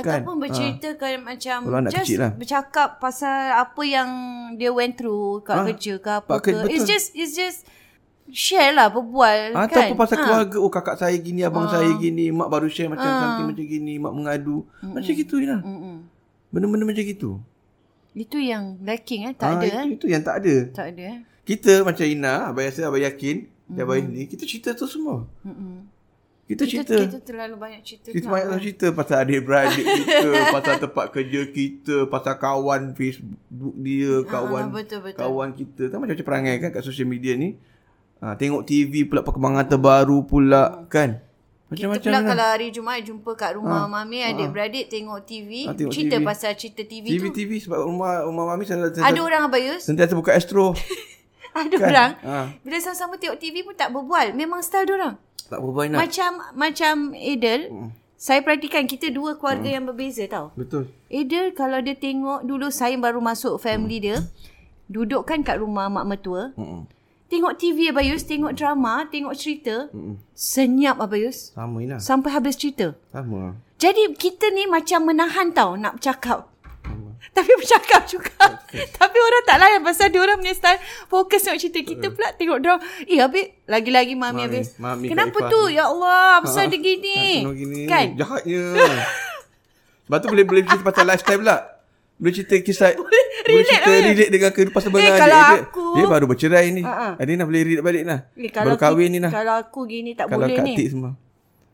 Ataupun 0.04 0.34
kan? 0.38 0.42
bercerita 0.46 0.90
ha. 0.94 1.00
kan 1.00 1.14
macam 1.24 1.58
just 1.90 2.14
lah. 2.20 2.32
bercakap 2.36 2.90
pasal 3.02 3.56
apa 3.58 3.82
yang 3.82 4.10
dia 4.60 4.70
went 4.70 4.94
through 5.00 5.42
kat 5.42 5.56
ha? 5.58 5.66
kerja 5.72 5.94
ke 5.98 6.10
apa 6.22 6.34
ke. 6.44 6.52
Betul. 6.54 6.70
It's 6.74 6.86
just 6.86 7.08
it's 7.18 7.34
just 7.34 7.66
share 8.28 8.76
lah 8.76 8.92
berbual 8.92 9.56
ha, 9.56 9.66
kan. 9.66 9.92
Ataupun 9.92 9.98
pasal 9.98 10.18
ha. 10.20 10.24
keluarga. 10.24 10.58
Oh 10.60 10.72
kakak 10.72 10.96
saya 11.00 11.16
gini, 11.18 11.42
abang 11.42 11.68
ha. 11.68 11.80
saya 11.80 11.90
gini. 11.98 12.30
Mak 12.30 12.50
baru 12.52 12.68
share 12.68 12.92
macam 12.92 13.08
ha. 13.08 13.20
something 13.24 13.48
macam 13.56 13.66
gini. 13.66 13.94
Mak 13.98 14.14
mengadu. 14.14 14.68
Mm-mm. 14.84 14.94
Macam 14.94 15.12
gitu 15.16 15.36
je 15.40 15.48
lah. 15.48 15.62
Benda-benda 16.52 16.86
macam 16.88 17.04
gitu. 17.04 17.32
Itu 18.18 18.38
yang 18.42 18.82
lacking 18.82 19.30
eh. 19.30 19.34
Tak 19.38 19.48
ha, 19.48 19.54
ada 19.62 19.66
itu, 19.66 19.78
eh. 19.78 19.86
Itu 19.94 20.06
yang 20.10 20.24
tak 20.26 20.36
ada. 20.42 20.56
Tak 20.74 20.88
ada 20.96 21.04
eh. 21.06 21.20
Kita 21.48 21.86
macam 21.88 22.04
Ina, 22.04 22.52
abang 22.52 22.66
rasa, 22.68 22.90
abang 22.90 23.04
yakin. 23.04 23.48
Mm-hmm. 23.48 23.82
Abang 23.84 24.00
ini, 24.00 24.22
kita 24.28 24.44
cerita 24.44 24.70
tu 24.76 24.88
semua. 24.90 25.24
Mm-hmm. 25.46 25.97
Kita 26.48 26.64
cerita. 26.64 26.96
Kita, 26.96 27.12
kita 27.12 27.20
terlalu 27.28 27.56
banyak 27.60 27.82
cerita. 27.84 28.08
Kita 28.08 28.28
banyak 28.32 28.48
lah. 28.56 28.60
cerita 28.64 28.86
pasal 28.96 29.18
adik-beradik 29.28 29.84
kita, 30.00 30.30
pasal 30.56 30.76
tempat 30.80 31.06
kerja 31.12 31.42
kita, 31.52 31.96
pasal 32.08 32.34
kawan 32.40 32.96
Facebook 32.96 33.76
dia, 33.76 34.14
ah, 34.16 34.20
kawan 34.24 34.64
ha, 34.64 34.72
betul, 34.72 35.00
betul. 35.04 35.20
kawan 35.20 35.50
kita. 35.52 35.92
Tak 35.92 35.98
macam-macam 36.00 36.24
perangai 36.24 36.56
kan 36.64 36.70
kat 36.72 36.84
social 36.88 37.04
media 37.04 37.36
ni. 37.36 37.60
Ha, 38.24 38.40
tengok 38.40 38.64
TV 38.64 39.04
pula 39.04 39.28
perkembangan 39.28 39.68
terbaru 39.68 40.24
pula 40.24 40.64
hmm. 40.72 40.88
kan. 40.88 41.20
Macam-macam 41.68 42.00
kita 42.00 42.08
pula 42.08 42.20
lah. 42.24 42.30
kalau 42.32 42.46
hari 42.48 42.68
Jumaat 42.72 43.04
jumpa 43.04 43.32
kat 43.36 43.52
rumah 43.60 43.84
ha, 43.84 43.92
mami 43.92 44.24
adik-beradik 44.24 44.88
tengok 44.88 45.20
TV, 45.28 45.68
ha, 45.68 45.76
tengok 45.76 45.92
cerita 45.92 46.16
TV. 46.16 46.24
pasal 46.24 46.52
cerita 46.56 46.82
TV, 46.88 47.06
TV 47.12 47.24
tu. 47.28 47.36
TV 47.44 47.52
sebab 47.60 47.84
rumah 47.84 48.24
rumah 48.24 48.56
mami 48.56 48.64
sentiasa 48.64 49.04
Ada 49.04 49.20
orang 49.20 49.52
abayus? 49.52 49.84
Sentiasa 49.84 50.16
buka 50.16 50.32
Astro. 50.32 50.72
Ada 51.60 51.76
kan? 51.76 51.90
orang. 51.92 52.12
Ha. 52.24 52.36
Bila 52.64 52.78
sama-sama 52.80 53.20
tengok 53.20 53.36
TV 53.36 53.68
pun 53.68 53.76
tak 53.76 53.92
berbual. 53.92 54.32
Memang 54.32 54.64
style 54.64 54.88
dia 54.88 54.96
orang. 54.96 55.27
Tak 55.48 55.60
berbual 55.64 55.88
nak. 55.92 56.00
Macam 56.08 56.32
macam 56.54 56.96
Adel, 57.16 57.62
hmm. 57.72 57.90
saya 58.20 58.40
perhatikan 58.44 58.84
kita 58.86 59.10
dua 59.10 59.40
keluarga 59.40 59.68
hmm. 59.68 59.76
yang 59.80 59.86
berbeza 59.88 60.24
tau. 60.28 60.52
Betul. 60.54 60.92
Adel 61.08 61.56
kalau 61.56 61.80
dia 61.80 61.96
tengok 61.96 62.44
dulu 62.44 62.68
saya 62.68 62.96
baru 63.00 63.24
masuk 63.24 63.60
family 63.60 63.98
hmm. 64.00 64.06
dia, 64.06 64.18
dudukkan 64.92 65.44
kat 65.44 65.60
rumah 65.60 65.88
mak 65.88 66.06
mertua. 66.08 66.52
Hmm. 66.60 66.88
Tengok 67.28 67.60
TV 67.60 67.92
Abayus, 67.92 68.24
tengok 68.24 68.56
drama, 68.56 69.04
tengok 69.12 69.36
cerita. 69.36 69.92
Hmm. 69.92 70.16
Senyap 70.32 71.04
Abayus. 71.04 71.52
Sama 71.52 71.84
Ina. 71.84 72.00
Sampai 72.00 72.32
habis 72.32 72.56
cerita. 72.56 72.96
Sama. 73.12 73.60
Jadi 73.78 74.16
kita 74.16 74.48
ni 74.56 74.64
macam 74.66 75.06
menahan 75.06 75.52
tau 75.52 75.76
nak 75.76 76.00
bercakap. 76.00 76.48
Tapi 77.36 77.52
bercakap 77.58 78.02
juga. 78.08 78.64
Tapi 78.72 79.18
orang 79.18 79.44
tak 79.46 79.58
layan 79.62 79.82
pasal 79.84 80.08
dia 80.10 80.22
orang 80.22 80.38
punya 80.40 80.56
style 80.56 80.80
fokus 81.08 81.44
tengok 81.44 81.60
cerita. 81.60 81.80
Kita 81.84 82.08
pula 82.12 82.28
tengok 82.36 82.60
dia 82.64 82.76
Eh 83.06 83.18
habis 83.20 83.46
lagi-lagi 83.68 84.14
mami, 84.16 84.42
mami 84.42 84.42
habis. 84.48 84.68
Mami 84.80 85.06
Kenapa 85.12 85.38
tu? 85.48 85.62
Ya 85.70 85.88
Allah, 85.90 86.42
pasal 86.42 86.68
ha, 86.68 86.72
dia 86.72 86.80
gini. 86.80 87.44
gini. 87.44 87.80
Kan? 87.86 88.18
Jahatnya. 88.18 88.64
Lepas 90.08 90.18
tu 90.24 90.28
boleh 90.32 90.46
boleh 90.48 90.62
cerita 90.64 90.84
pasal 90.88 91.04
lifestyle 91.04 91.40
pula. 91.44 91.58
Boleh 92.18 92.34
cerita 92.34 92.56
kisah 92.58 92.90
boleh, 92.98 93.24
boleh 93.46 93.66
cerita 93.68 93.90
relate, 93.94 94.08
relate 94.10 94.32
dengan 94.34 94.50
kehidupan 94.50 94.82
sebenar 94.82 95.06
eh, 95.06 95.20
kalau 95.22 95.38
dia. 95.38 95.58
Aku, 95.62 95.86
dia 95.94 96.06
baru 96.10 96.26
bercerai 96.26 96.68
ni. 96.74 96.82
Uh-huh. 96.82 97.14
Adina 97.22 97.44
boleh 97.46 97.62
relate 97.62 97.84
balik 97.86 98.04
lah. 98.08 98.20
Eh, 98.34 98.50
baru 98.50 98.78
kahwin 98.80 99.10
ni 99.14 99.20
lah. 99.22 99.32
Kalau 99.32 99.54
aku 99.62 99.80
gini 99.86 100.18
tak 100.18 100.32
kalau 100.32 100.50
boleh 100.50 100.58
ni. 100.58 100.74
Kalau 100.74 100.74
kat 100.74 100.90
semua. 100.90 101.12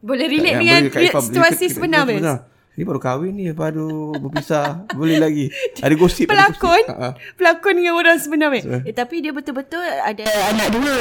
Boleh 0.04 0.28
relate 0.28 0.58
dengan 0.60 0.82
situasi 1.24 1.66
sebenar. 1.72 2.04
sebenar. 2.10 2.38
Ni 2.74 2.82
baru 2.82 2.98
kahwin 2.98 3.38
ni 3.38 3.54
baru 3.54 4.18
berpisah 4.18 4.90
boleh 4.98 5.22
lagi. 5.22 5.54
Ada 5.78 5.94
gosip 5.94 6.26
pelakon. 6.26 6.50
Ada 6.50 6.58
gosip. 6.58 6.86
Ha, 6.90 6.96
ha. 6.98 7.10
Pelakon 7.38 7.74
dengan 7.78 7.94
orang 7.94 8.18
sebenar. 8.18 8.50
Eh, 8.58 8.94
tapi 8.98 9.22
dia 9.22 9.30
betul-betul 9.30 9.86
ada 9.86 10.26
anak 10.50 10.68
dua. 10.74 10.98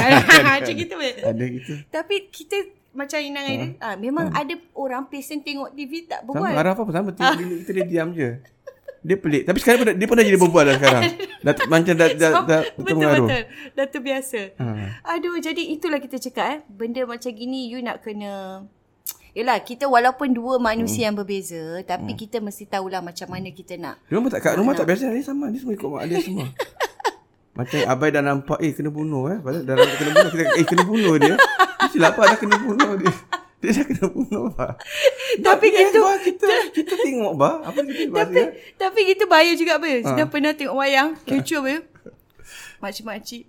Macam 0.56 0.72
gitu. 0.72 0.96
Ada 1.00 1.44
gitu. 1.44 1.72
Tapi 1.92 2.16
kita 2.32 2.56
macam 2.90 3.22
Inang 3.22 3.46
ha. 3.46 3.54
ini, 3.54 3.66
ah 3.78 3.94
memang 3.94 4.34
ha. 4.34 4.42
ada 4.42 4.54
orang 4.74 5.06
pesen 5.06 5.46
tengok 5.46 5.70
TV 5.78 6.10
tak 6.10 6.26
berbual. 6.26 6.50
Sama 6.50 6.58
arah 6.58 6.72
apa 6.74 6.82
sama 6.90 7.10
TV 7.14 7.62
kita 7.62 7.70
dia 7.70 7.84
diam 7.86 8.08
je. 8.10 8.30
Dia 9.00 9.16
pelik. 9.16 9.48
Tapi 9.48 9.58
sekarang 9.62 9.78
dia, 9.80 9.94
dia 9.96 10.06
pun 10.08 10.16
dah 10.16 10.26
jadi 10.26 10.40
berbual 10.40 10.64
dah 10.66 10.76
sekarang. 10.76 11.02
Dah, 11.40 11.56
macam 11.72 11.94
dah, 11.96 12.08
dah, 12.12 12.30
so, 12.36 12.44
dah, 12.44 12.60
dah 12.68 12.84
betul, 12.84 13.00
betul. 13.00 13.42
Dah 13.72 13.86
terbiasa. 13.88 14.40
Ha. 14.60 14.66
Aduh, 15.16 15.40
jadi 15.40 15.72
itulah 15.72 15.96
kita 15.96 16.20
cakap 16.20 16.46
eh. 16.52 16.60
Benda 16.68 17.08
macam 17.08 17.32
gini, 17.32 17.72
you 17.72 17.80
nak 17.80 18.04
kena 18.04 18.68
Yelah 19.30 19.62
kita 19.62 19.86
walaupun 19.86 20.34
dua 20.34 20.58
manusia 20.58 21.06
hmm. 21.06 21.06
yang 21.06 21.16
berbeza 21.22 21.62
Tapi 21.86 22.12
hmm. 22.14 22.18
kita 22.18 22.36
mesti 22.42 22.66
tahulah 22.66 22.98
macam 22.98 23.30
mana 23.30 23.48
kita 23.54 23.78
nak 23.78 24.02
Rumah 24.10 24.28
tak 24.30 24.40
kat 24.42 24.54
rumah 24.58 24.74
tak 24.74 24.90
biasa 24.90 25.14
Dia 25.14 25.22
sama 25.22 25.54
Dia 25.54 25.62
semua 25.62 25.74
ikut 25.78 25.88
mak 25.88 26.02
dia 26.10 26.18
semua 26.18 26.46
Macam 27.58 27.78
abai 27.86 28.10
dah 28.10 28.22
nampak 28.26 28.58
Eh 28.58 28.74
kena 28.74 28.90
bunuh 28.90 29.30
eh 29.30 29.38
Pasal 29.38 29.62
dah 29.62 29.74
kena 29.78 30.10
bunuh 30.18 30.30
kita, 30.34 30.44
Eh 30.58 30.64
kena 30.66 30.82
bunuh 30.82 31.14
dia 31.18 31.34
Mesti 31.86 31.98
lapar 32.02 32.24
dah 32.34 32.38
kena 32.38 32.56
bunuh 32.58 32.98
dia 32.98 33.12
dia 33.60 33.76
dah 33.76 33.84
kena 33.84 34.08
bunuh 34.08 34.48
bah. 34.56 34.72
Tapi 35.46 35.66
gitu 35.68 36.00
bah, 36.00 36.16
kita 36.16 36.48
kita 36.72 36.94
tengok 36.96 37.32
bah 37.36 37.60
apa 37.60 37.84
kita 37.84 38.08
Tapi 38.08 38.40
ya? 38.40 38.46
tapi 38.80 39.00
kita 39.04 39.28
bayar 39.28 39.52
juga 39.52 39.76
bah. 39.76 39.92
Ha. 39.92 40.00
Sudah 40.08 40.26
pernah 40.32 40.52
tengok 40.56 40.76
wayang 40.80 41.12
kecoh 41.28 41.60
bah. 41.68 41.80
Makcik-makcik. 42.80 43.44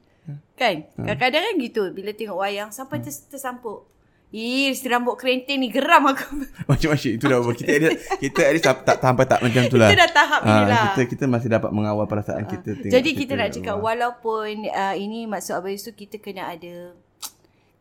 Kan? 0.59 0.83
Ha. 0.99 1.15
Kadang-kadang 1.15 1.41
kan 1.47 1.53
gitu 1.63 1.83
bila 1.95 2.11
tengok 2.11 2.37
wayang 2.43 2.69
sampai 2.75 2.99
ha. 2.99 3.07
tersampuk. 3.07 3.87
Ih, 4.31 4.71
si 4.71 4.87
rambut 4.87 5.19
kerinting 5.19 5.59
ni 5.59 5.67
geram 5.67 6.07
aku. 6.07 6.47
Macam-macam 6.71 7.09
itu 7.19 7.25
dah. 7.27 7.39
Kita 7.51 7.71
ada 7.75 7.89
kita 8.15 8.39
ada 8.47 8.59
tak, 8.63 8.75
tak 8.87 8.97
sampai 9.03 9.25
tak 9.27 9.39
macam 9.43 9.61
tu 9.67 9.75
lah. 9.75 9.91
Kita 9.91 9.99
dah 10.07 10.11
tahap 10.15 10.41
ni 10.47 10.51
ah, 10.55 10.63
lah. 10.63 10.83
Kita, 10.95 11.01
kita 11.03 11.23
masih 11.27 11.49
dapat 11.51 11.71
mengawal 11.75 12.07
perasaan 12.07 12.47
kita. 12.47 12.79
Tengok 12.79 12.95
Jadi 12.95 13.09
kita, 13.11 13.19
kita 13.27 13.33
nak 13.35 13.49
cakap 13.51 13.75
Allah. 13.75 13.87
walaupun 13.91 14.71
uh, 14.71 14.95
ini 14.95 15.27
maksud 15.27 15.59
Abang 15.59 15.75
tu 15.75 15.91
kita 15.91 16.15
kena 16.23 16.47
ada 16.47 16.95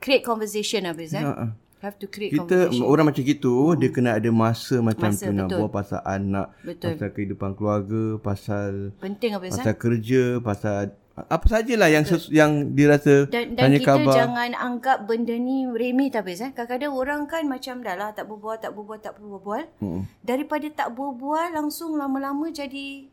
create 0.03 0.27
conversation 0.27 0.91
Abang 0.91 1.07
eh. 1.07 1.23
Uh, 1.23 1.55
Have 1.87 1.97
to 2.03 2.11
create 2.11 2.35
kita, 2.35 2.67
conversation. 2.67 2.83
Orang 2.83 3.07
macam 3.09 3.23
gitu, 3.23 3.55
hmm. 3.71 3.79
dia 3.79 3.89
kena 3.95 4.11
ada 4.19 4.31
masa 4.35 4.83
macam 4.83 5.15
masa, 5.15 5.31
tu. 5.31 5.33
Nak 5.33 5.49
buat 5.55 5.71
pasal 5.71 6.01
anak, 6.03 6.47
betul. 6.67 6.99
pasal 6.99 7.09
kehidupan 7.15 7.51
keluarga, 7.55 8.05
pasal 8.19 8.91
Penting 8.99 9.39
Abang 9.39 9.55
Pasal 9.55 9.75
kerja, 9.79 10.43
pasal 10.43 10.99
apa 11.27 11.45
sajalah 11.51 11.89
yang 11.91 12.05
ses, 12.07 12.31
yang 12.33 12.73
dirasa 12.73 13.29
dan, 13.29 13.59
dan 13.59 13.75
kita 13.77 13.99
khabar. 13.99 14.15
jangan 14.17 14.51
anggap 14.57 15.05
benda 15.05 15.37
ni 15.37 15.69
remeh 15.69 16.09
tapi 16.09 16.39
eh 16.39 16.51
kadang-kadang 16.55 16.93
orang 16.95 17.21
kan 17.29 17.45
macam 17.45 17.83
dah 17.85 17.97
lah 17.99 18.11
tak 18.17 18.31
berbual 18.31 18.57
tak 18.57 18.73
berbual 18.73 18.99
tak 19.03 19.15
berbual 19.19 19.65
hmm. 19.83 20.03
daripada 20.25 20.67
tak 20.73 20.89
berbual 20.97 21.53
langsung 21.53 21.99
lama-lama 21.99 22.49
jadi 22.49 23.11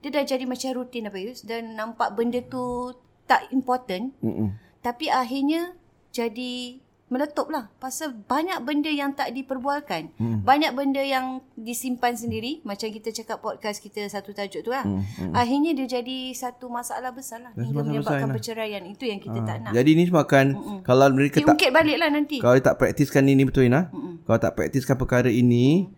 dia 0.00 0.08
dah 0.08 0.24
jadi 0.24 0.48
macam 0.48 0.70
rutin 0.80 1.10
apa 1.12 1.18
Yus 1.20 1.44
dan 1.44 1.76
nampak 1.76 2.16
benda 2.16 2.40
tu 2.40 2.96
tak 3.28 3.46
important 3.52 4.16
hmm. 4.24 4.56
tapi 4.80 5.12
akhirnya 5.12 5.76
jadi 6.10 6.80
meletup 7.10 7.50
lah. 7.50 7.66
Pasal 7.82 8.14
banyak 8.14 8.62
benda 8.62 8.86
yang 8.86 9.10
tak 9.12 9.34
diperbualkan. 9.34 10.14
Hmm. 10.14 10.46
Banyak 10.46 10.72
benda 10.78 11.02
yang 11.02 11.42
disimpan 11.58 12.14
sendiri. 12.14 12.62
Macam 12.62 12.86
kita 12.86 13.10
cakap 13.10 13.42
podcast 13.42 13.82
kita 13.82 14.06
satu 14.06 14.30
tajuk 14.30 14.62
tu 14.62 14.70
lah. 14.70 14.86
Hmm. 14.86 15.02
Hmm. 15.18 15.34
Akhirnya 15.34 15.74
dia 15.74 16.00
jadi 16.00 16.30
satu 16.32 16.70
masalah 16.70 17.10
besar 17.10 17.42
lah. 17.42 17.52
Hingga 17.58 17.82
menyebabkan 17.82 18.30
lah. 18.30 18.34
perceraian. 18.38 18.82
Itu 18.86 19.10
yang 19.10 19.18
kita 19.18 19.42
ha. 19.42 19.46
tak 19.46 19.56
nak. 19.66 19.72
Jadi 19.74 19.90
ni 19.98 20.02
semua 20.06 20.22
akan 20.22 20.46
hmm. 20.54 20.80
kalau 20.86 21.06
mereka 21.10 21.42
tak... 21.42 21.50
Diungkit 21.50 21.70
balik 21.74 21.96
lah 21.98 22.08
nanti. 22.14 22.36
Kalau 22.38 22.54
tak 22.62 22.78
praktiskan 22.78 23.26
ini 23.26 23.42
betul 23.42 23.66
Ina. 23.66 23.90
Hmm. 23.90 24.22
Kalau 24.24 24.38
tak 24.38 24.54
praktiskan 24.54 24.96
perkara 24.96 25.28
ini. 25.28 25.90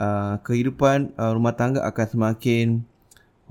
Uh, 0.00 0.40
kehidupan 0.48 1.12
uh, 1.20 1.36
rumah 1.36 1.52
tangga 1.52 1.84
akan 1.84 2.06
semakin 2.08 2.80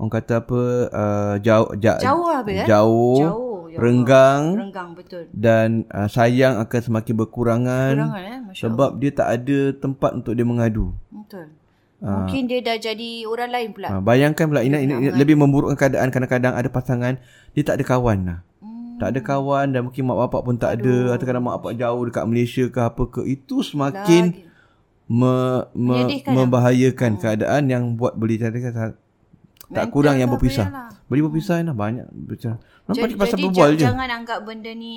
orang 0.02 0.10
kata 0.18 0.42
apa 0.42 0.62
uh, 0.90 1.34
jauh 1.38 1.70
ja, 1.78 1.94
jauh 2.02 2.26
lah, 2.26 2.42
jauh, 2.42 3.18
jauh 3.22 3.49
Ya 3.70 3.78
renggang, 3.78 4.42
renggang 4.58 4.90
betul. 4.98 5.30
Dan 5.30 5.86
uh, 5.94 6.10
sayang 6.10 6.58
akan 6.58 6.80
semakin 6.82 7.14
berkurangan. 7.14 7.94
Berkurangan 8.02 8.40
eh, 8.50 8.56
sebab 8.58 8.90
dia 8.98 9.10
tak 9.14 9.28
ada 9.30 9.58
tempat 9.78 10.10
untuk 10.18 10.34
dia 10.34 10.42
mengadu. 10.42 10.90
Betul. 11.14 11.54
Uh, 12.02 12.26
Mungkin 12.26 12.50
dia 12.50 12.58
dah 12.64 12.76
jadi 12.80 13.10
orang 13.30 13.50
lain 13.54 13.68
pula. 13.70 13.88
Uh, 13.94 14.02
bayangkan 14.02 14.50
pula 14.50 14.66
ini, 14.66 14.74
ini, 14.82 14.94
ini 14.98 15.08
lebih 15.14 15.38
memburukkan 15.38 15.78
keadaan 15.78 16.10
kadang-kadang 16.10 16.58
ada 16.58 16.66
pasangan 16.66 17.14
dia 17.54 17.62
tak 17.62 17.78
ada 17.78 17.84
kawan 17.86 18.18
lah. 18.26 18.38
Hmm. 18.58 18.98
Tak 18.98 19.08
ada 19.14 19.20
kawan 19.22 19.66
dan 19.70 19.80
mungkin 19.86 20.02
mak 20.08 20.18
bapak 20.26 20.40
pun 20.42 20.54
tak 20.58 20.82
Aduh. 20.82 21.14
ada 21.14 21.14
atau 21.14 21.24
kadang 21.30 21.44
mak 21.46 21.62
bapak 21.62 21.72
jauh 21.78 22.02
dekat 22.08 22.24
Malaysia 22.26 22.64
ke 22.66 22.80
apa 22.82 23.02
ke 23.06 23.20
itu 23.28 23.62
semakin 23.62 24.50
me, 25.06 25.34
me, 25.78 25.96
lah. 26.26 26.32
membahayakan 26.34 27.14
lah. 27.14 27.20
keadaan 27.22 27.62
yang 27.70 27.84
buat 27.94 28.18
boleh 28.18 28.40
cakap 28.40 28.98
tak 29.70 29.86
kurang 29.94 30.18
yang 30.18 30.26
berpisah. 30.26 30.90
Boleh 31.10 31.26
berpisah 31.26 31.58
lah 31.66 31.74
banyak 31.74 32.06
berpisah. 32.06 32.62
Nampak 32.86 33.02
jadi, 33.02 33.14
pasal 33.18 33.34
jadi 33.34 33.44
berbual 33.50 33.70
je. 33.74 33.82
Jangan 33.82 34.08
anggap 34.14 34.38
benda 34.46 34.70
ni 34.70 34.96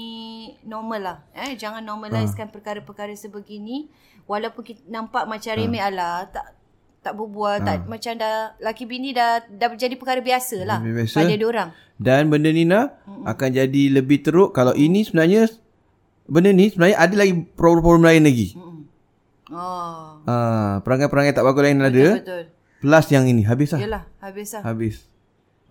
normal 0.61 1.01
lah. 1.01 1.17
Eh, 1.33 1.57
jangan 1.57 1.81
normalizekan 1.81 2.47
ha. 2.47 2.53
perkara-perkara 2.53 3.17
sebegini. 3.17 3.89
Walaupun 4.29 4.61
kita 4.61 4.85
nampak 4.93 5.25
macam 5.25 5.57
remeh 5.57 5.81
ha. 5.81 5.89
ala. 5.89 6.29
Tak 6.29 6.53
tak 7.01 7.17
berbual. 7.17 7.57
Ha. 7.57 7.65
Tak, 7.65 7.75
macam 7.89 8.13
dah 8.13 8.53
laki 8.61 8.85
bini 8.85 9.09
dah 9.09 9.41
dah 9.41 9.73
jadi 9.73 9.97
perkara 9.97 10.21
biasa 10.21 10.61
lah. 10.61 10.85
Biasa. 10.85 11.17
Pada 11.17 11.33
diorang. 11.33 11.69
Dan 11.97 12.29
benda 12.29 12.53
ni 12.53 12.61
nak 12.69 13.01
mm 13.09 13.25
akan 13.25 13.49
jadi 13.49 13.83
lebih 13.97 14.21
teruk. 14.21 14.53
Kalau 14.53 14.77
ini 14.77 15.01
sebenarnya. 15.01 15.49
Benda 16.29 16.53
ni 16.53 16.69
sebenarnya 16.69 16.97
ada 17.01 17.15
lagi 17.17 17.33
problem-problem 17.57 18.05
lain 18.05 18.21
lagi. 18.21 18.53
Mm-mm. 18.53 18.85
Oh. 19.49 20.21
Ah, 20.29 20.77
perangai-perangai 20.85 21.33
tak 21.33 21.41
bagus 21.41 21.61
lain 21.65 21.81
betul, 21.81 21.89
ada. 21.89 22.05
Betul. 22.21 22.43
Plus 22.85 23.05
yang 23.09 23.25
ini. 23.25 23.41
Habis 23.49 23.69
lah. 23.73 23.81
Yelah, 23.81 24.03
habis 24.21 24.49
lah. 24.53 24.61
Habis. 24.61 25.12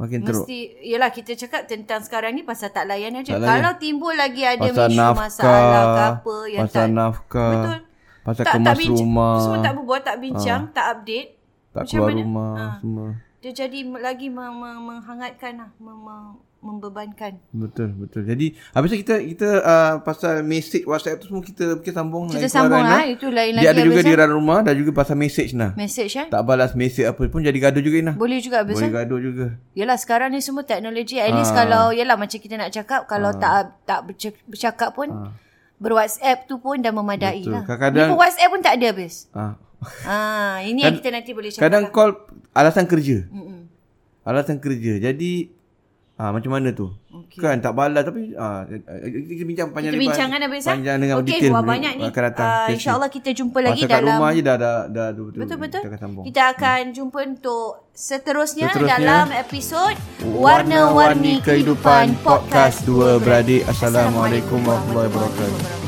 Makin 0.03 0.19
teruk. 0.27 0.43
Mesti, 0.51 0.59
yelah 0.83 1.15
kita 1.15 1.39
cakap 1.39 1.71
tentang 1.71 2.03
sekarang 2.03 2.35
ni 2.35 2.43
pasal 2.43 2.75
tak 2.75 2.91
layan 2.91 3.15
aja. 3.15 3.39
Tak 3.39 3.47
Kalau 3.47 3.73
timbul 3.79 4.19
lagi 4.19 4.43
ada 4.43 4.67
pasal 4.67 4.91
isu 4.91 4.99
nafkah, 4.99 5.23
masalah 5.23 5.83
ke 5.87 6.03
apa 6.03 6.37
yang 6.51 6.63
pasal 6.67 6.83
tak. 6.83 6.91
nafkah. 6.91 7.53
Betul. 7.55 7.79
Pasal 8.23 8.45
tak, 8.47 8.55
kemas 8.59 8.79
tak 8.83 8.91
rumah. 8.91 9.37
Semua 9.39 9.59
tak 9.63 9.73
berbuat, 9.79 10.03
tak 10.03 10.17
bincang, 10.19 10.63
ha. 10.67 10.75
tak 10.75 10.87
update. 10.99 11.29
Tak 11.71 11.83
Macam 11.87 11.95
keluar 11.95 12.11
mana? 12.11 12.19
rumah 12.19 12.53
ha. 12.59 12.67
semua. 12.83 13.07
Dia 13.43 13.53
jadi 13.55 13.79
lagi 14.03 14.29
menghangatkan 14.31 15.53
lah. 15.63 15.71
Meng- 15.79 16.51
membebankan. 16.63 17.43
Betul, 17.51 17.91
betul. 17.99 18.23
Jadi, 18.23 18.55
habis 18.71 18.95
kita 18.95 19.19
kita 19.19 19.49
uh, 19.61 19.95
pasal 20.07 20.47
message 20.47 20.87
WhatsApp 20.87 21.19
tu 21.19 21.27
semua 21.27 21.43
kita 21.43 21.83
kita 21.83 21.99
sambung 21.99 22.31
kita 22.31 22.47
sambung 22.47 22.87
lah. 22.87 23.03
Itu 23.03 23.35
lain 23.35 23.59
lagi. 23.59 23.67
Dia 23.67 23.75
ada 23.75 23.83
juga 23.83 24.01
di 24.01 24.13
dalam 24.15 24.31
rumah 24.39 24.63
dan 24.63 24.79
juga 24.79 24.95
pasal 24.95 25.19
message 25.19 25.59
nah. 25.59 25.75
Message 25.75 26.15
eh? 26.23 26.27
Tak 26.31 26.43
balas 26.47 26.79
message 26.79 27.03
apa 27.03 27.19
pun 27.27 27.43
jadi 27.43 27.59
gaduh 27.59 27.83
juga 27.83 27.99
nah. 28.01 28.15
Boleh 28.15 28.39
juga 28.39 28.63
habis. 28.63 28.79
Boleh 28.79 28.89
eh? 28.89 28.95
gaduh 28.95 29.19
juga. 29.19 29.47
Yalah 29.75 29.99
sekarang 29.99 30.31
ni 30.31 30.39
semua 30.39 30.63
teknologi. 30.63 31.19
At 31.19 31.35
least 31.35 31.51
ha. 31.51 31.67
kalau 31.67 31.85
yalah 31.91 32.15
macam 32.15 32.39
kita 32.39 32.55
nak 32.55 32.71
cakap 32.71 33.11
kalau 33.11 33.35
ha. 33.35 33.43
tak 33.43 33.53
tak 33.83 34.01
bercakap 34.47 34.95
pun 34.95 35.11
ha. 35.11 35.35
ber-WhatsApp 35.83 36.47
tu 36.47 36.63
pun 36.63 36.79
dah 36.79 36.95
memadai 36.95 37.43
Betul. 37.43 37.59
lah. 37.59 37.63
Kadang-kadang- 37.67 38.07
Ni 38.07 38.11
pun 38.15 38.19
WhatsApp 38.23 38.51
pun 38.55 38.61
tak 38.63 38.75
ada 38.79 38.87
habis. 38.95 39.15
Ah. 39.35 39.59
Ah, 40.07 40.63
ini 40.63 40.87
yang 40.87 40.95
kita 40.95 41.11
nanti 41.11 41.35
boleh 41.35 41.51
cakap. 41.51 41.67
Kadang 41.67 41.91
call 41.91 42.15
alasan 42.55 42.87
kerja. 42.87 43.27
Mm-mm. 43.27 43.67
Alasan 44.23 44.63
kerja. 44.63 45.03
Jadi 45.03 45.51
ah 46.23 46.31
macam 46.31 46.55
mana 46.55 46.71
tu? 46.71 46.87
Okey. 47.11 47.43
Kan 47.43 47.59
tak 47.59 47.75
balas 47.75 48.07
tapi 48.07 48.31
ah 48.39 48.63
kita 48.71 49.43
bincang 49.43 49.69
panjang 49.75 49.91
Kita 49.91 50.03
bincang 50.07 50.29
kan 50.31 50.39
habis 50.39 50.63
ah? 50.63 50.79
Panjang 50.79 50.97
dengan 51.03 51.17
Okey, 51.19 51.27
detail. 51.35 51.51
wah, 51.51 51.65
banyak 51.67 51.93
ni. 51.99 52.05
Akan 52.07 52.23
datang. 52.31 52.47
Uh, 52.47 52.55
Sesi. 52.55 52.73
InsyaAllah 52.79 53.11
kita 53.11 53.31
jumpa 53.35 53.59
Masa 53.59 53.67
lagi 53.67 53.83
kat 53.83 53.91
dalam... 53.91 54.15
rumah 54.15 54.31
je 54.31 54.43
dah 54.47 54.57
dah 54.57 54.77
dah 54.87 55.07
betul 55.11 55.41
Betul-betul. 55.43 55.81
Kita 55.83 55.91
akan 55.91 55.99
sambung. 55.99 56.25
Kita 56.31 56.43
akan 56.55 56.81
jumpa 56.95 57.19
untuk 57.27 57.67
seterusnya, 57.91 58.69
Seterusnya. 58.71 58.97
dalam 59.03 59.27
episod 59.35 59.95
Warna-Warni 60.23 61.43
Kehidupan 61.43 62.23
Podcast 62.23 62.87
Dua 62.87 63.19
Beradik. 63.19 63.67
Assalamualaikum 63.67 64.63
warahmatullahi 64.63 65.11
wabarakatuh. 65.11 65.82